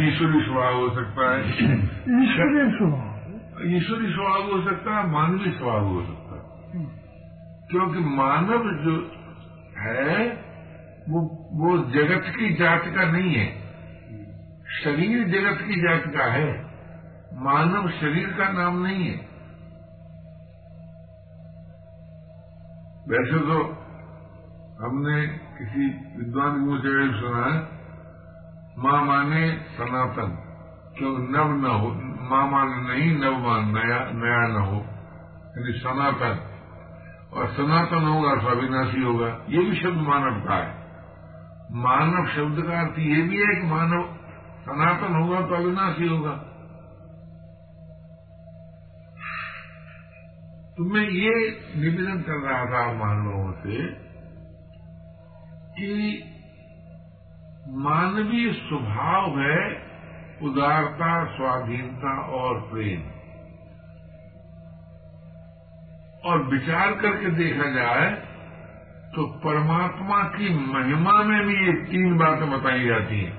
ईश्वरी 0.08 0.44
स्वभाव 0.44 0.74
हो 0.74 0.90
सकता 0.94 1.34
है। 1.34 1.48
ईश्वरीय 1.48 2.70
स्वभाव। 2.70 3.20
ईश्वरीय 3.66 4.10
स्वभाव 4.10 4.42
हो 4.42 4.62
सकता 4.62 4.98
है 4.98 5.10
मानवीय 5.10 5.52
स्वभाव 5.52 5.86
हो 5.86 6.02
सकता 6.02 6.36
है। 6.36 6.84
क्योंकि 7.70 8.00
मानव 8.00 8.84
जो 8.84 9.10
है 9.78 10.28
वो 11.08 11.20
वो 11.52 11.78
जगत 11.78 12.24
की 12.38 12.54
जात 12.54 12.82
का 12.86 13.04
नहीं 13.12 13.34
है। 13.34 13.46
शरीर 14.84 15.28
जगत 15.28 15.58
की 15.62 15.74
जात 15.80 16.02
का 16.06 16.24
है। 16.32 16.65
मानव 17.36 17.88
शरीर 17.90 18.26
का 18.28 18.48
नाम 18.48 18.76
नहीं 18.82 19.06
है। 19.06 19.16
वैसे 23.08 23.38
तो 23.38 23.58
हमने 24.80 25.26
किसी 25.58 25.86
विद्वान 26.18 26.56
मुँह 26.56 26.78
से 26.78 27.20
सुना 27.20 27.44
है, 27.46 27.58
माँ 28.78 29.04
माने 29.04 29.42
सनातन, 29.76 30.32
क्यों 30.98 31.12
नव 31.18 31.52
न 31.56 31.74
हो, 31.74 31.90
माँ 32.30 32.46
माने 32.46 32.80
नहीं 32.88 33.12
नव 33.18 33.38
मान 33.38 33.70
नया 33.74 34.00
नया 34.14 34.46
न 34.48 34.64
हो, 34.66 34.80
यानी 35.56 35.78
सनातन। 35.78 36.42
और 37.32 37.46
सनातन 37.52 38.04
होगा 38.04 38.34
तो 38.34 38.48
अविनाशी 38.48 39.02
होगा, 39.02 39.28
ये 39.48 39.64
भी 39.64 39.76
शब्द 39.76 40.00
मानव 40.08 40.40
का 40.40 40.54
है। 40.54 40.74
मानव 41.76 42.26
शब्द 42.26 42.66
का 42.66 42.80
अर्थ 42.80 42.98
ये 42.98 43.22
भी 43.22 43.42
है 43.42 43.54
कि 43.54 43.66
मानव 43.66 44.04
सनातन 44.66 45.22
होगा 45.22 45.40
तो 45.40 45.54
अविनाशी 45.54 46.08
होगा। 46.08 46.34
तो 50.78 50.84
मैं 50.84 51.02
ये 51.02 51.34
निवेदन 51.76 52.22
कर 52.22 52.32
रहा 52.32 52.64
था 52.64 52.92
मानवों 52.92 53.52
से 53.52 53.86
कि 55.78 56.22
मानवीय 57.68 58.52
स्वभाव 58.52 59.40
है 59.40 59.86
उदारता, 60.42 61.24
स्वाधीनता 61.36 62.20
और 62.20 62.60
प्रेम। 62.60 63.02
और 66.30 66.42
विचार 66.42 66.92
करके 66.92 67.30
देखा 67.30 67.70
जाए 67.70 68.10
तो 69.16 69.26
परमात्मा 69.26 70.22
की 70.22 70.54
महिमा 70.72 71.22
में 71.22 71.46
भी 71.46 71.66
ये 71.66 71.72
तीन 71.72 72.16
बातें 72.18 72.50
बताई 72.50 72.86
जाती 72.86 73.20
हैं। 73.20 73.36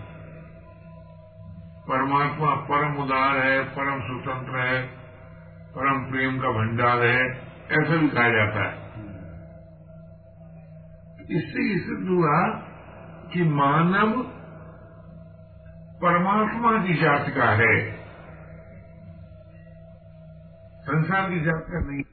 परमात्मा 1.87 2.55
परम 2.55 3.03
उदार 3.03 3.37
है, 3.37 3.63
परम 3.63 3.99
स्वतंत्र 4.01 4.59
है 4.59 4.96
परम 5.77 6.11
प्रेम 6.11 6.39
का 6.39 6.49
भंडार 6.49 7.03
है, 7.03 7.31
ऐसा 7.71 7.95
भी 7.95 8.07
कहा 8.09 8.29
जाता 8.29 8.69
है। 8.69 8.87
इससे 11.37 11.63
ये 11.63 11.79
सिद्ध 11.79 12.07
हुआ 12.07 12.49
कि 13.33 13.43
मानव 13.43 14.23
परमात्मा 16.01 16.87
की 16.87 16.93
जात 16.93 17.25
का 17.29 17.49
है। 17.49 17.91
संसार 20.81 21.29
की 21.29 21.41
जात 21.41 21.65
का 21.69 21.79
नहीं। 21.79 22.03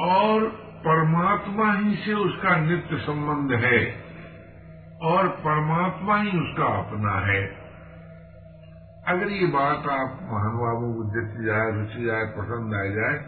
और 0.00 0.48
परमात्मा 0.78 1.72
ही 1.72 1.96
से 1.96 2.12
उसका 2.12 2.56
नित्य 2.56 2.96
संबंध 2.96 3.52
है, 3.64 4.06
और 5.02 5.28
परमात्मा 5.28 6.16
ही 6.16 6.28
उसका 6.28 6.66
अपना 6.66 7.32
है। 7.32 7.65
अगर 9.06 9.30
ये 9.30 9.46
बात 9.48 9.86
आप 9.90 10.14
महानुभावों 10.28 10.92
को 10.94 11.02
जच 11.10 11.34
जाए, 11.40 11.66
रुचि 11.72 12.04
जाए, 12.04 12.24
पसंद 12.32 12.74
आ 12.74 12.84
जाए, 12.94 13.18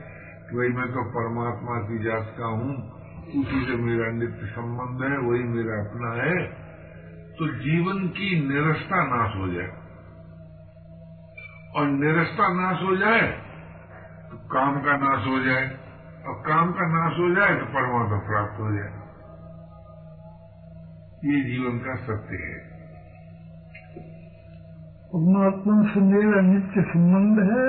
कि 0.46 0.56
भाई 0.56 0.68
मैं 0.76 0.86
तो 0.88 1.02
परमात्मा 1.10 1.76
की 1.82 1.98
जात 2.04 2.32
का 2.38 2.46
हूँ, 2.52 2.72
उसी 3.38 3.60
से 3.66 3.76
मेरा 3.78 4.10
नित्य 4.12 4.46
संबंध 4.48 5.02
है, 5.04 5.16
वही 5.20 5.42
मेरा 5.48 5.80
अपना 5.80 6.10
है 6.20 6.38
तो 7.38 7.46
जीवन 7.58 8.06
की 8.14 8.28
निरस्ता 8.46 9.02
नाश 9.06 9.34
हो 9.36 9.48
जाए। 9.48 9.72
और 11.74 11.86
निरस्ता 11.88 12.48
नाश 12.54 12.82
हो 12.82 12.96
जाए 12.96 13.26
तो 14.30 14.38
काम 14.48 14.80
का 14.82 14.96
नाश 14.98 15.26
हो 15.26 15.38
जाए, 15.44 15.66
और 16.26 16.34
काम 16.46 16.72
का 16.72 16.86
नाश 16.88 17.18
हो 17.18 17.28
जाए 17.34 17.58
तो 17.60 17.66
परमात्मा 17.74 18.18
प्राप्त 18.28 18.60
हो 18.60 18.72
जाए। 18.72 18.90
ये 21.26 21.44
जीवन 21.44 21.78
का 21.78 21.94
सत्य 22.02 22.36
है। 22.38 22.67
परमात्मा 25.12 25.74
से 25.92 26.00
मेरा 26.00 26.40
नित्य 26.40 26.82
संबंध 26.82 27.38
है 27.50 27.68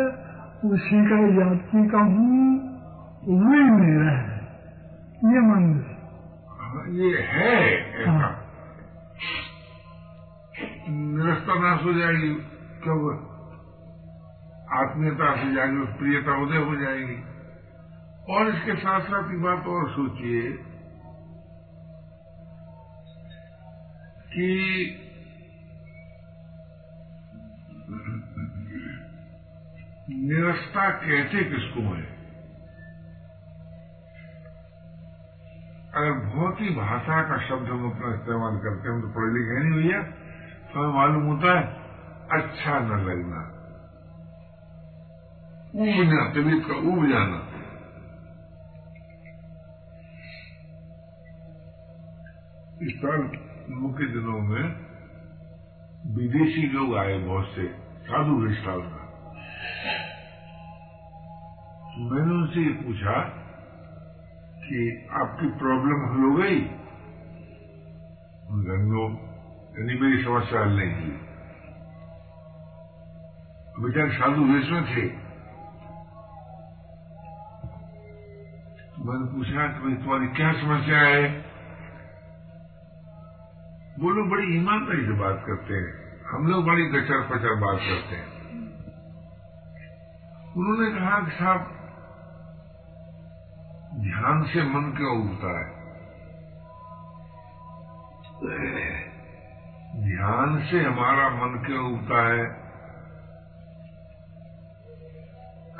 उसी 0.69 0.97
का 1.10 1.19
जाति 1.36 1.84
का 1.89 1.99
हूँ 1.99 2.39
वही 3.28 3.63
मेरा 3.71 4.12
है। 4.12 4.38
ये 5.25 5.39
मन 5.39 5.63
ये 6.99 7.21
है 7.30 7.56
हाँ। 8.08 8.30
निरस्ता 10.89 11.60
नाश 11.60 11.84
हो 11.86 11.93
जाएगी 11.93 12.34
क्यों 12.84 12.99
आत्मीयता 14.80 15.34
से 15.36 15.54
जाएगी 15.56 15.86
प्रियता 15.99 16.38
उदय 16.43 16.65
हो 16.67 16.75
जाएगी। 16.75 17.19
और 18.30 18.47
इसके 18.47 18.75
साथ 18.75 19.02
साथ 19.02 19.32
एक 19.34 19.41
बात 19.41 19.67
और 19.67 19.89
सोचिए 19.89 20.41
कि 24.34 24.49
निरस्ता 30.10 30.89
कहते 30.89 31.43
किसको 31.43 31.82
है? 31.82 32.19
अगर 35.95 36.12
बहुत 36.36 36.62
ही 36.62 36.69
भाषा 36.69 37.22
का 37.22 37.38
शब्द 37.48 37.69
हम 37.69 37.91
अपना 37.91 38.13
इस्तेमाल 38.15 38.58
करते 38.58 38.89
हैं 38.89 39.02
तो 39.02 39.08
पढ़े 39.08 39.32
लिखे 39.34 39.63
नहीं 39.63 39.84
भैया। 39.84 40.02
तो 40.72 40.80
हमें 40.80 40.93
मालूम 40.93 41.24
होता 41.24 41.60
है 41.60 41.65
अच्छा 42.32 42.80
न 42.80 43.00
लगना। 43.06 43.39
उबना 45.76 46.30
तबीयत 46.30 46.67
का 46.67 46.74
उब 46.74 47.10
जाना। 47.10 47.50
इस 52.82 52.93
साल 52.98 53.22
मुख्य 53.76 54.06
दिनों 54.06 54.39
में 54.41 54.65
विदेशी 56.15 56.67
लोग 56.67 56.98
आए 56.98 57.17
बहुत 57.17 57.45
से 57.45 57.67
साधु 58.04 58.38
में। 58.38 58.98
मैंने 61.99 62.33
उनसे 62.33 62.59
ये 62.59 62.69
पूछा 62.69 63.21
कि 64.59 65.07
आपकी 65.12 65.47
प्रॉब्लम 65.47 66.05
हल 66.05 66.29
हो 66.29 66.35
गई? 66.35 66.62
नो, 68.83 69.09
यानी 69.79 69.99
मेरी 69.99 70.23
समस्या 70.23 70.62
हल 70.62 70.69
नहीं 70.69 70.91
की 70.91 71.29
बेचारे 73.83 74.12
साधु 74.12 74.53
वेश 74.53 74.69
में 74.69 74.83
थे। 74.85 75.07
तो 78.89 79.03
मैंने 79.03 79.38
पूछा 79.38 79.67
कि 79.67 79.79
भाई 79.79 79.93
तुम्हारी 79.93 80.27
क्या 80.27 80.51
समस्या 80.53 80.99
है? 80.99 81.45
वो 83.99 84.09
लोग 84.09 84.29
बड़ी 84.29 84.57
ईमानदारी 84.57 85.05
से 85.05 85.12
बात 85.12 85.43
करते 85.47 85.73
हैं। 85.73 86.19
हम 86.27 86.47
लोग 86.47 86.65
बड़ी 86.65 86.85
गचर 86.85 87.21
पचर 87.21 87.55
बात 87.55 87.79
करते 87.79 88.15
हैं। 88.15 88.39
उन्होंने 90.57 90.99
कहा 90.99 91.19
कि 91.19 91.31
साहब 91.31 91.75
ध्यान 93.99 94.43
से 94.43 94.63
मन 94.63 94.93
क्यों 94.97 95.31
उठता 95.31 95.59
है? 95.59 95.79
ध्यान 100.03 100.67
से 100.71 100.79
हमारा 100.79 101.29
मन 101.29 101.63
क्यों 101.65 101.93
उठता 101.93 102.27
है? 102.27 102.45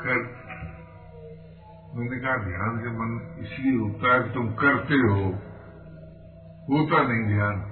कर, 0.00 0.40
मैंने 1.94 2.20
कहा, 2.20 2.36
ध्यान 2.36 2.80
से 2.80 2.90
मन 2.90 3.36
इसलिए 3.38 3.78
उगता 3.78 4.14
है 4.14 4.22
कि 4.22 4.34
तुम 4.34 4.48
करते 4.48 4.94
हो। 4.94 5.24
होता 6.70 7.02
नहीं 7.02 7.36
ध्यान। 7.36 7.70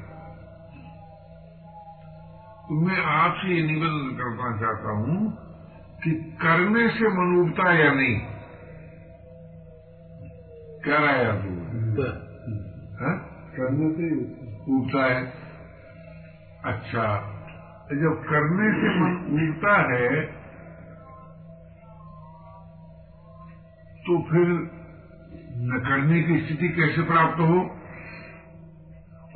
तो 2.69 2.87
मैं 2.87 3.05
आपसे 3.05 3.49
ये 3.49 3.63
निवेदन 3.63 4.17
करना 4.17 4.61
चाहता 4.61 4.91
हूँ 4.91 5.33
कि 6.05 6.39
करने 6.43 6.89
से 6.89 7.09
मन 7.09 7.49
उठता 7.49 7.71
है 7.71 7.85
या 7.85 7.93
नहीं? 7.93 8.38
क्या 10.89 10.99
राय 10.99 11.19
है? 11.25 11.33
करने 13.57 13.89
से 13.95 14.07
उगता 14.75 15.05
है। 15.05 15.25
अच्छा 16.65 17.05
जब 18.03 18.23
करने 18.29 18.69
से 18.79 18.93
मन 19.01 19.43
उगता 19.43 19.75
है 19.91 20.23
तो 24.07 24.19
फिर 24.23 24.55
न 25.71 25.83
करने 25.89 26.23
की 26.23 26.39
स्थिति 26.41 26.69
कैसे 26.69 27.03
प्राप्त 27.03 27.41
हो? 27.41 27.61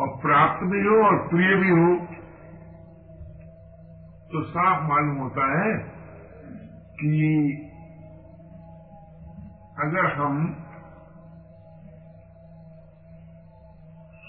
और 0.00 0.08
प्राप्त 0.22 0.64
भी 0.64 0.82
हो 0.86 1.04
और 1.04 1.16
प्रिय 1.28 1.54
भी 1.56 1.70
हो 1.70 1.94
तो 4.32 4.42
साफ़ 4.42 4.82
मालूम 4.88 5.16
होता 5.16 5.46
है 5.52 5.72
कि 7.00 7.22
अगर 9.78 10.12
हम 10.12 10.61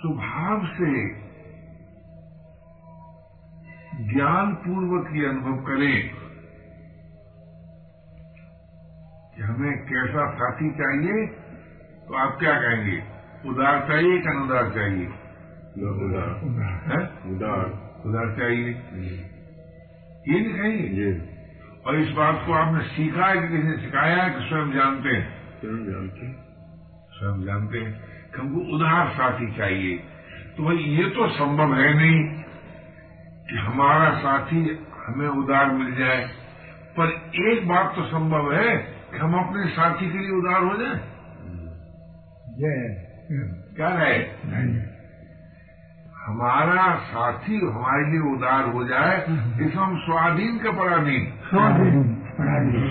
स्वभाव 0.06 0.66
से 0.66 1.10
ज्ञान 4.14 4.56
पूर्वक 4.56 5.16
ये 5.16 5.26
अनुभव 5.26 5.64
करें 5.64 6.10
कि 9.36 9.42
हमें 9.42 9.78
कैसा 9.78 10.32
साथी 10.32 10.72
चाहिए 10.72 11.26
तो 12.08 12.14
आप 12.14 12.38
क्या 12.40 12.62
कहेंगे? 12.62 13.04
उदार 13.50 13.88
चाहिए 13.88 14.20
कि 14.20 14.30
अनुदार 14.30 14.74
चाहिए? 14.74 15.08
उदार। 15.08 16.36
उदार। 17.26 18.40
चाहिए। 18.40 18.70
ये 20.28 20.40
नहीं 20.40 20.54
कहेंगे 20.54 21.34
और 21.88 21.96
इस 21.96 22.10
बात 22.10 22.44
को 22.48 22.54
आपने 22.54 22.82
सीखा 22.82 23.26
है 23.26 23.42
कि 23.42 23.48
किसी 23.48 23.64
ने 23.64 23.78
सिखाया 23.78 24.24
है 24.24 24.30
कि 24.30 24.50
स्वयं 24.50 24.72
जानते 24.72 25.10
हैं? 25.10 25.60
स्वयं 25.60 25.86
जानते 25.86 26.26
हैं। 26.26 26.46
स्वयं 27.12 27.44
जानते 27.44 27.78
हैं। 27.78 28.13
हमको 28.40 28.60
उदार 28.76 29.10
साथी 29.10 29.52
चाहिए। 29.58 29.98
तो 30.58 30.64
भाई 30.64 30.76
ये 30.76 31.10
तो 31.10 31.28
संभव 31.30 31.74
है 31.76 31.94
नहीं 31.94 32.20
कि 33.50 33.58
हमारा 33.58 34.10
साथी 34.18 34.62
हमें 35.08 35.28
उदार 35.28 35.72
मिल 35.72 35.96
जाए। 35.96 36.22
पर 36.98 37.08
एक 37.44 37.68
बात 37.68 37.94
तो 37.96 38.04
संभव 38.04 38.54
है 38.54 38.76
कि 39.12 39.18
हम 39.18 39.34
अपने 39.34 39.68
साथी 39.70 40.10
के 40.12 40.18
लिए 40.18 40.32
उदार 40.32 40.64
हो 40.64 40.76
जाए। 40.78 41.00
जय। 42.60 42.80
क्या 43.76 43.90
है 43.90 44.16
हमारा 46.18 46.84
साथी 47.06 47.58
हमारे 47.60 48.04
लिए 48.12 48.20
उदार 48.34 48.70
हो 48.70 48.84
जाए 48.84 49.16
इसमें 49.22 49.84
हम 49.84 49.96
स्वाधीन 49.98 50.60
का 50.60 50.72
पराधीन। 50.72 51.26
स्वाधीन। 51.46 52.04
पराधीन 52.38 52.84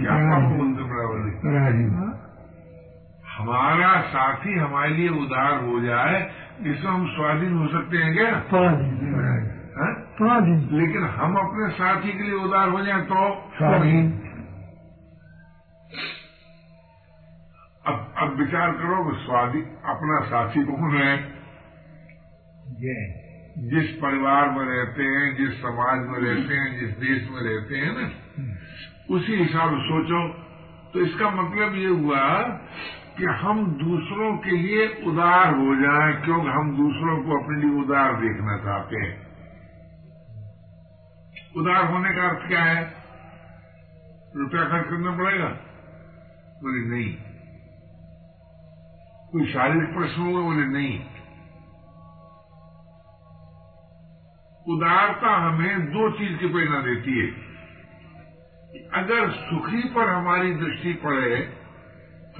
क्या 0.00 0.14
आप 0.36 0.48
बोलते 0.52 0.82
बराबर 0.84 1.30
पराधीन। 1.44 2.05
हमारा 3.36 4.00
साथी 4.10 4.58
हमारे 4.58 4.90
लिए 4.90 5.08
उदार 5.22 5.54
हो 5.64 5.80
जाए 5.80 6.20
इसमें 6.66 6.90
हम 6.92 7.06
स्वाधीन 7.06 7.56
हो 7.58 7.66
सकते 7.68 7.96
हैं 7.96 8.12
क्या? 8.14 8.28
हैं? 9.78 9.90
पराधीन 10.20 10.60
लेकिन 10.72 11.02
हम 11.16 11.36
अपने 11.36 11.68
साथी 11.74 12.12
के 12.12 12.22
लिए 12.22 12.38
उदार 12.44 12.68
हो 12.68 12.80
जाए 12.84 13.00
तो? 13.10 13.24
स्वाधीन। 13.58 14.06
अब 17.86 18.14
अब 18.18 18.38
विचार 18.38 18.72
करो 18.72 19.02
स्वाधीन 19.24 19.66
अपना 19.94 20.20
साथी 20.26 20.62
कौन 20.64 20.96
है? 20.96 21.10
जिस 23.74 23.90
परिवार 23.96 24.50
में 24.50 24.64
रहते 24.64 25.02
हैं 25.02 25.26
जिस 25.36 25.60
समाज 25.60 26.08
में 26.08 26.18
रहते 26.18 26.54
हैं 26.54 26.80
जिस 26.80 26.96
देश 26.98 27.28
में 27.30 27.42
रहते 27.42 27.76
हैं 27.76 27.92
ना 27.98 28.08
उसी 29.16 29.36
हिसाब 29.36 29.70
से 29.70 29.84
सोचो। 29.88 30.20
तो 30.92 31.00
इसका 31.00 31.30
मतलब 31.30 31.74
ये 31.74 31.86
हुआ 31.86 32.24
कि 33.18 33.24
हम 33.24 33.66
दूसरों 33.66 34.38
के 34.38 34.50
लिए 34.50 34.88
उदार 34.88 35.54
हो 35.54 35.76
जाएँ 35.76 36.24
क्योंकि 36.24 36.48
हम 36.48 36.76
दूसरों 36.76 37.22
को 37.22 37.44
अपने 37.44 37.62
लिए 37.62 37.80
उदार 37.80 38.12
देखना 38.12 38.58
चाहते 38.58 38.96
हैं। 38.96 39.26
उदार 41.56 41.92
होने 41.92 42.14
का 42.14 42.22
अर्थ 42.28 42.48
क्या 42.48 42.62
है? 42.62 42.94
रुपया 44.36 44.64
खर्च 44.64 44.84
करना 44.84 45.10
पड़ेगा? 45.16 45.48
बोले, 46.62 46.90
नहीं। 46.90 47.16
कोई 49.32 49.52
शारीरिक 49.52 49.94
प्रश्न 49.94 50.22
होगा? 50.22 50.40
बोले, 50.40 50.66
नहीं। 50.66 51.00
उदारता 54.76 55.36
हमें 55.36 55.86
दो 55.86 56.10
चीज़ 56.10 56.38
की 56.38 56.46
प्रेरणा 56.46 56.80
देती 56.80 57.18
है 57.18 57.46
अगर 58.94 59.30
सुखी 59.30 59.88
पर 59.88 60.08
हमारी 60.08 60.54
दृष्टि 60.54 60.92
पड़े 60.92 61.55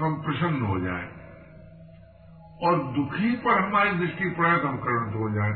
हम 0.04 0.22
प्रसन्न 0.22 0.62
हो 0.62 0.80
जाए। 0.80 1.16
और 2.62 2.78
दुखी 2.78 3.36
पर 3.36 3.62
हमारी 3.62 3.90
दृष्टि 3.90 4.30
पड़े 4.30 4.58
तो 4.58 4.68
हम 4.68 4.76
करुणित 4.76 5.14
हो 5.14 5.30
जाए। 5.30 5.50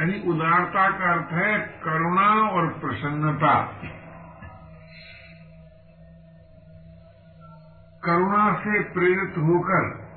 यानी 0.00 0.30
उदारता 0.30 0.90
का 0.90 1.12
अर्थ 1.12 1.32
है 1.32 1.58
करुणा 1.58 2.50
और 2.50 2.68
प्रसन्नता। 2.68 3.64
करुणा 8.04 8.54
से 8.54 8.82
प्रेरित 8.82 9.34
होकर 9.38 10.08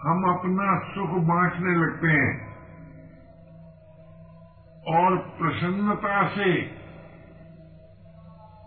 हम 0.00 0.24
अपना 0.24 0.94
सुख 0.94 1.10
बांटने 1.10 1.74
लगते 1.74 2.06
हैं। 2.06 2.56
और 4.88 5.16
प्रसन्नता 5.16 6.28
से 6.28 6.76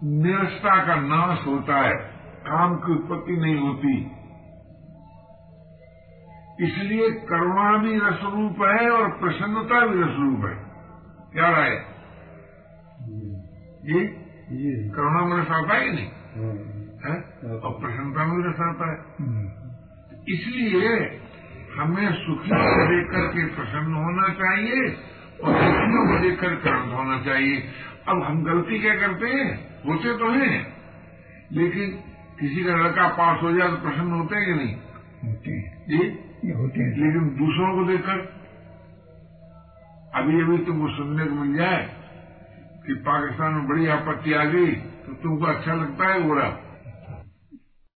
निरस्ता 0.03 0.87
का 0.87 0.95
नाश 0.95 1.47
होता 1.47 1.75
है। 1.75 2.08
काम 2.47 2.75
की 2.75 2.91
उत्पत्ति 2.91 3.37
नहीं 3.37 3.59
होती। 3.59 4.11
इसलिए 6.65 7.11
करुणा 7.11 7.77
भी 7.77 7.95
रसरूप 7.99 8.61
है 8.61 8.89
और 8.89 9.09
प्रसन्नता 9.09 9.85
भी 9.85 10.01
रसरूप 10.01 10.45
है। 10.45 10.55
क्या 11.33 11.49
राय? 11.49 11.71
ये 13.85 14.01
ये 14.51 14.89
करुणा 14.89 15.25
में 15.25 15.37
रस 15.37 15.51
आता 15.51 15.73
है 15.73 15.95
नहीं? 15.95 16.07
है। 17.05 17.15
और 17.59 17.71
प्रसन्नता 17.81 18.25
में 18.25 18.35
भी 18.37 18.49
रस 18.49 18.59
आता 18.59 18.91
है। 18.91 18.97
इसलिए 20.29 21.21
हमें 21.77 22.13
सुखियों 22.13 22.65
को 22.65 22.85
देख 22.87 23.07
के 23.33 23.55
प्रसन्न 23.55 23.93
होना 23.93 24.27
चाहिए 24.33 24.81
और 25.43 25.53
दुखियों 25.53 26.07
को 26.07 26.19
देखकर 26.23 26.55
करुण 26.55 26.89
होना 26.89 27.21
चाहिए। 27.21 27.63
अब 28.07 28.23
हम 28.23 28.43
गलती 28.43 28.79
क्या 28.79 28.95
करते 28.95 29.27
हैं? 29.27 29.69
होते 29.87 30.17
तो 30.17 30.31
हैं 30.31 30.73
लेकिन 31.51 32.08
किसी 32.39 32.63
का 32.63 32.75
लड़का 32.75 33.07
पास 33.07 33.41
हो 33.43 33.51
जाए 33.51 33.69
तो 33.69 33.75
प्रसन्न 33.75 34.11
होते 34.11 34.35
हैं 34.35 34.45
कि 34.45 34.53
नहीं? 34.53 34.75
होते 35.29 35.51
हैं। 35.51 35.85
जी? 35.87 35.97
ये 36.47 36.53
होते 36.53 36.81
हैं। 36.81 36.89
लेकिन 36.89 37.45
दूसरों 37.45 37.75
को 37.75 37.83
देखकर 37.91 38.39
अभी 40.15 40.41
अभी 40.41 40.57
तुमको 40.57 40.87
सुनने 40.97 41.25
को 41.25 41.35
मिल 41.35 41.57
जाए 41.57 41.89
कि 42.87 42.93
पाकिस्तान 42.93 43.53
में 43.53 43.67
बड़ी 43.67 43.87
आपत्ति 43.87 44.33
आ 44.33 44.43
गई 44.43 44.71
तो 44.71 45.13
तुमको 45.13 45.45
अच्छा 45.45 45.73
लगता 45.73 46.07
है 46.07 46.23
बुरा? 46.23 46.57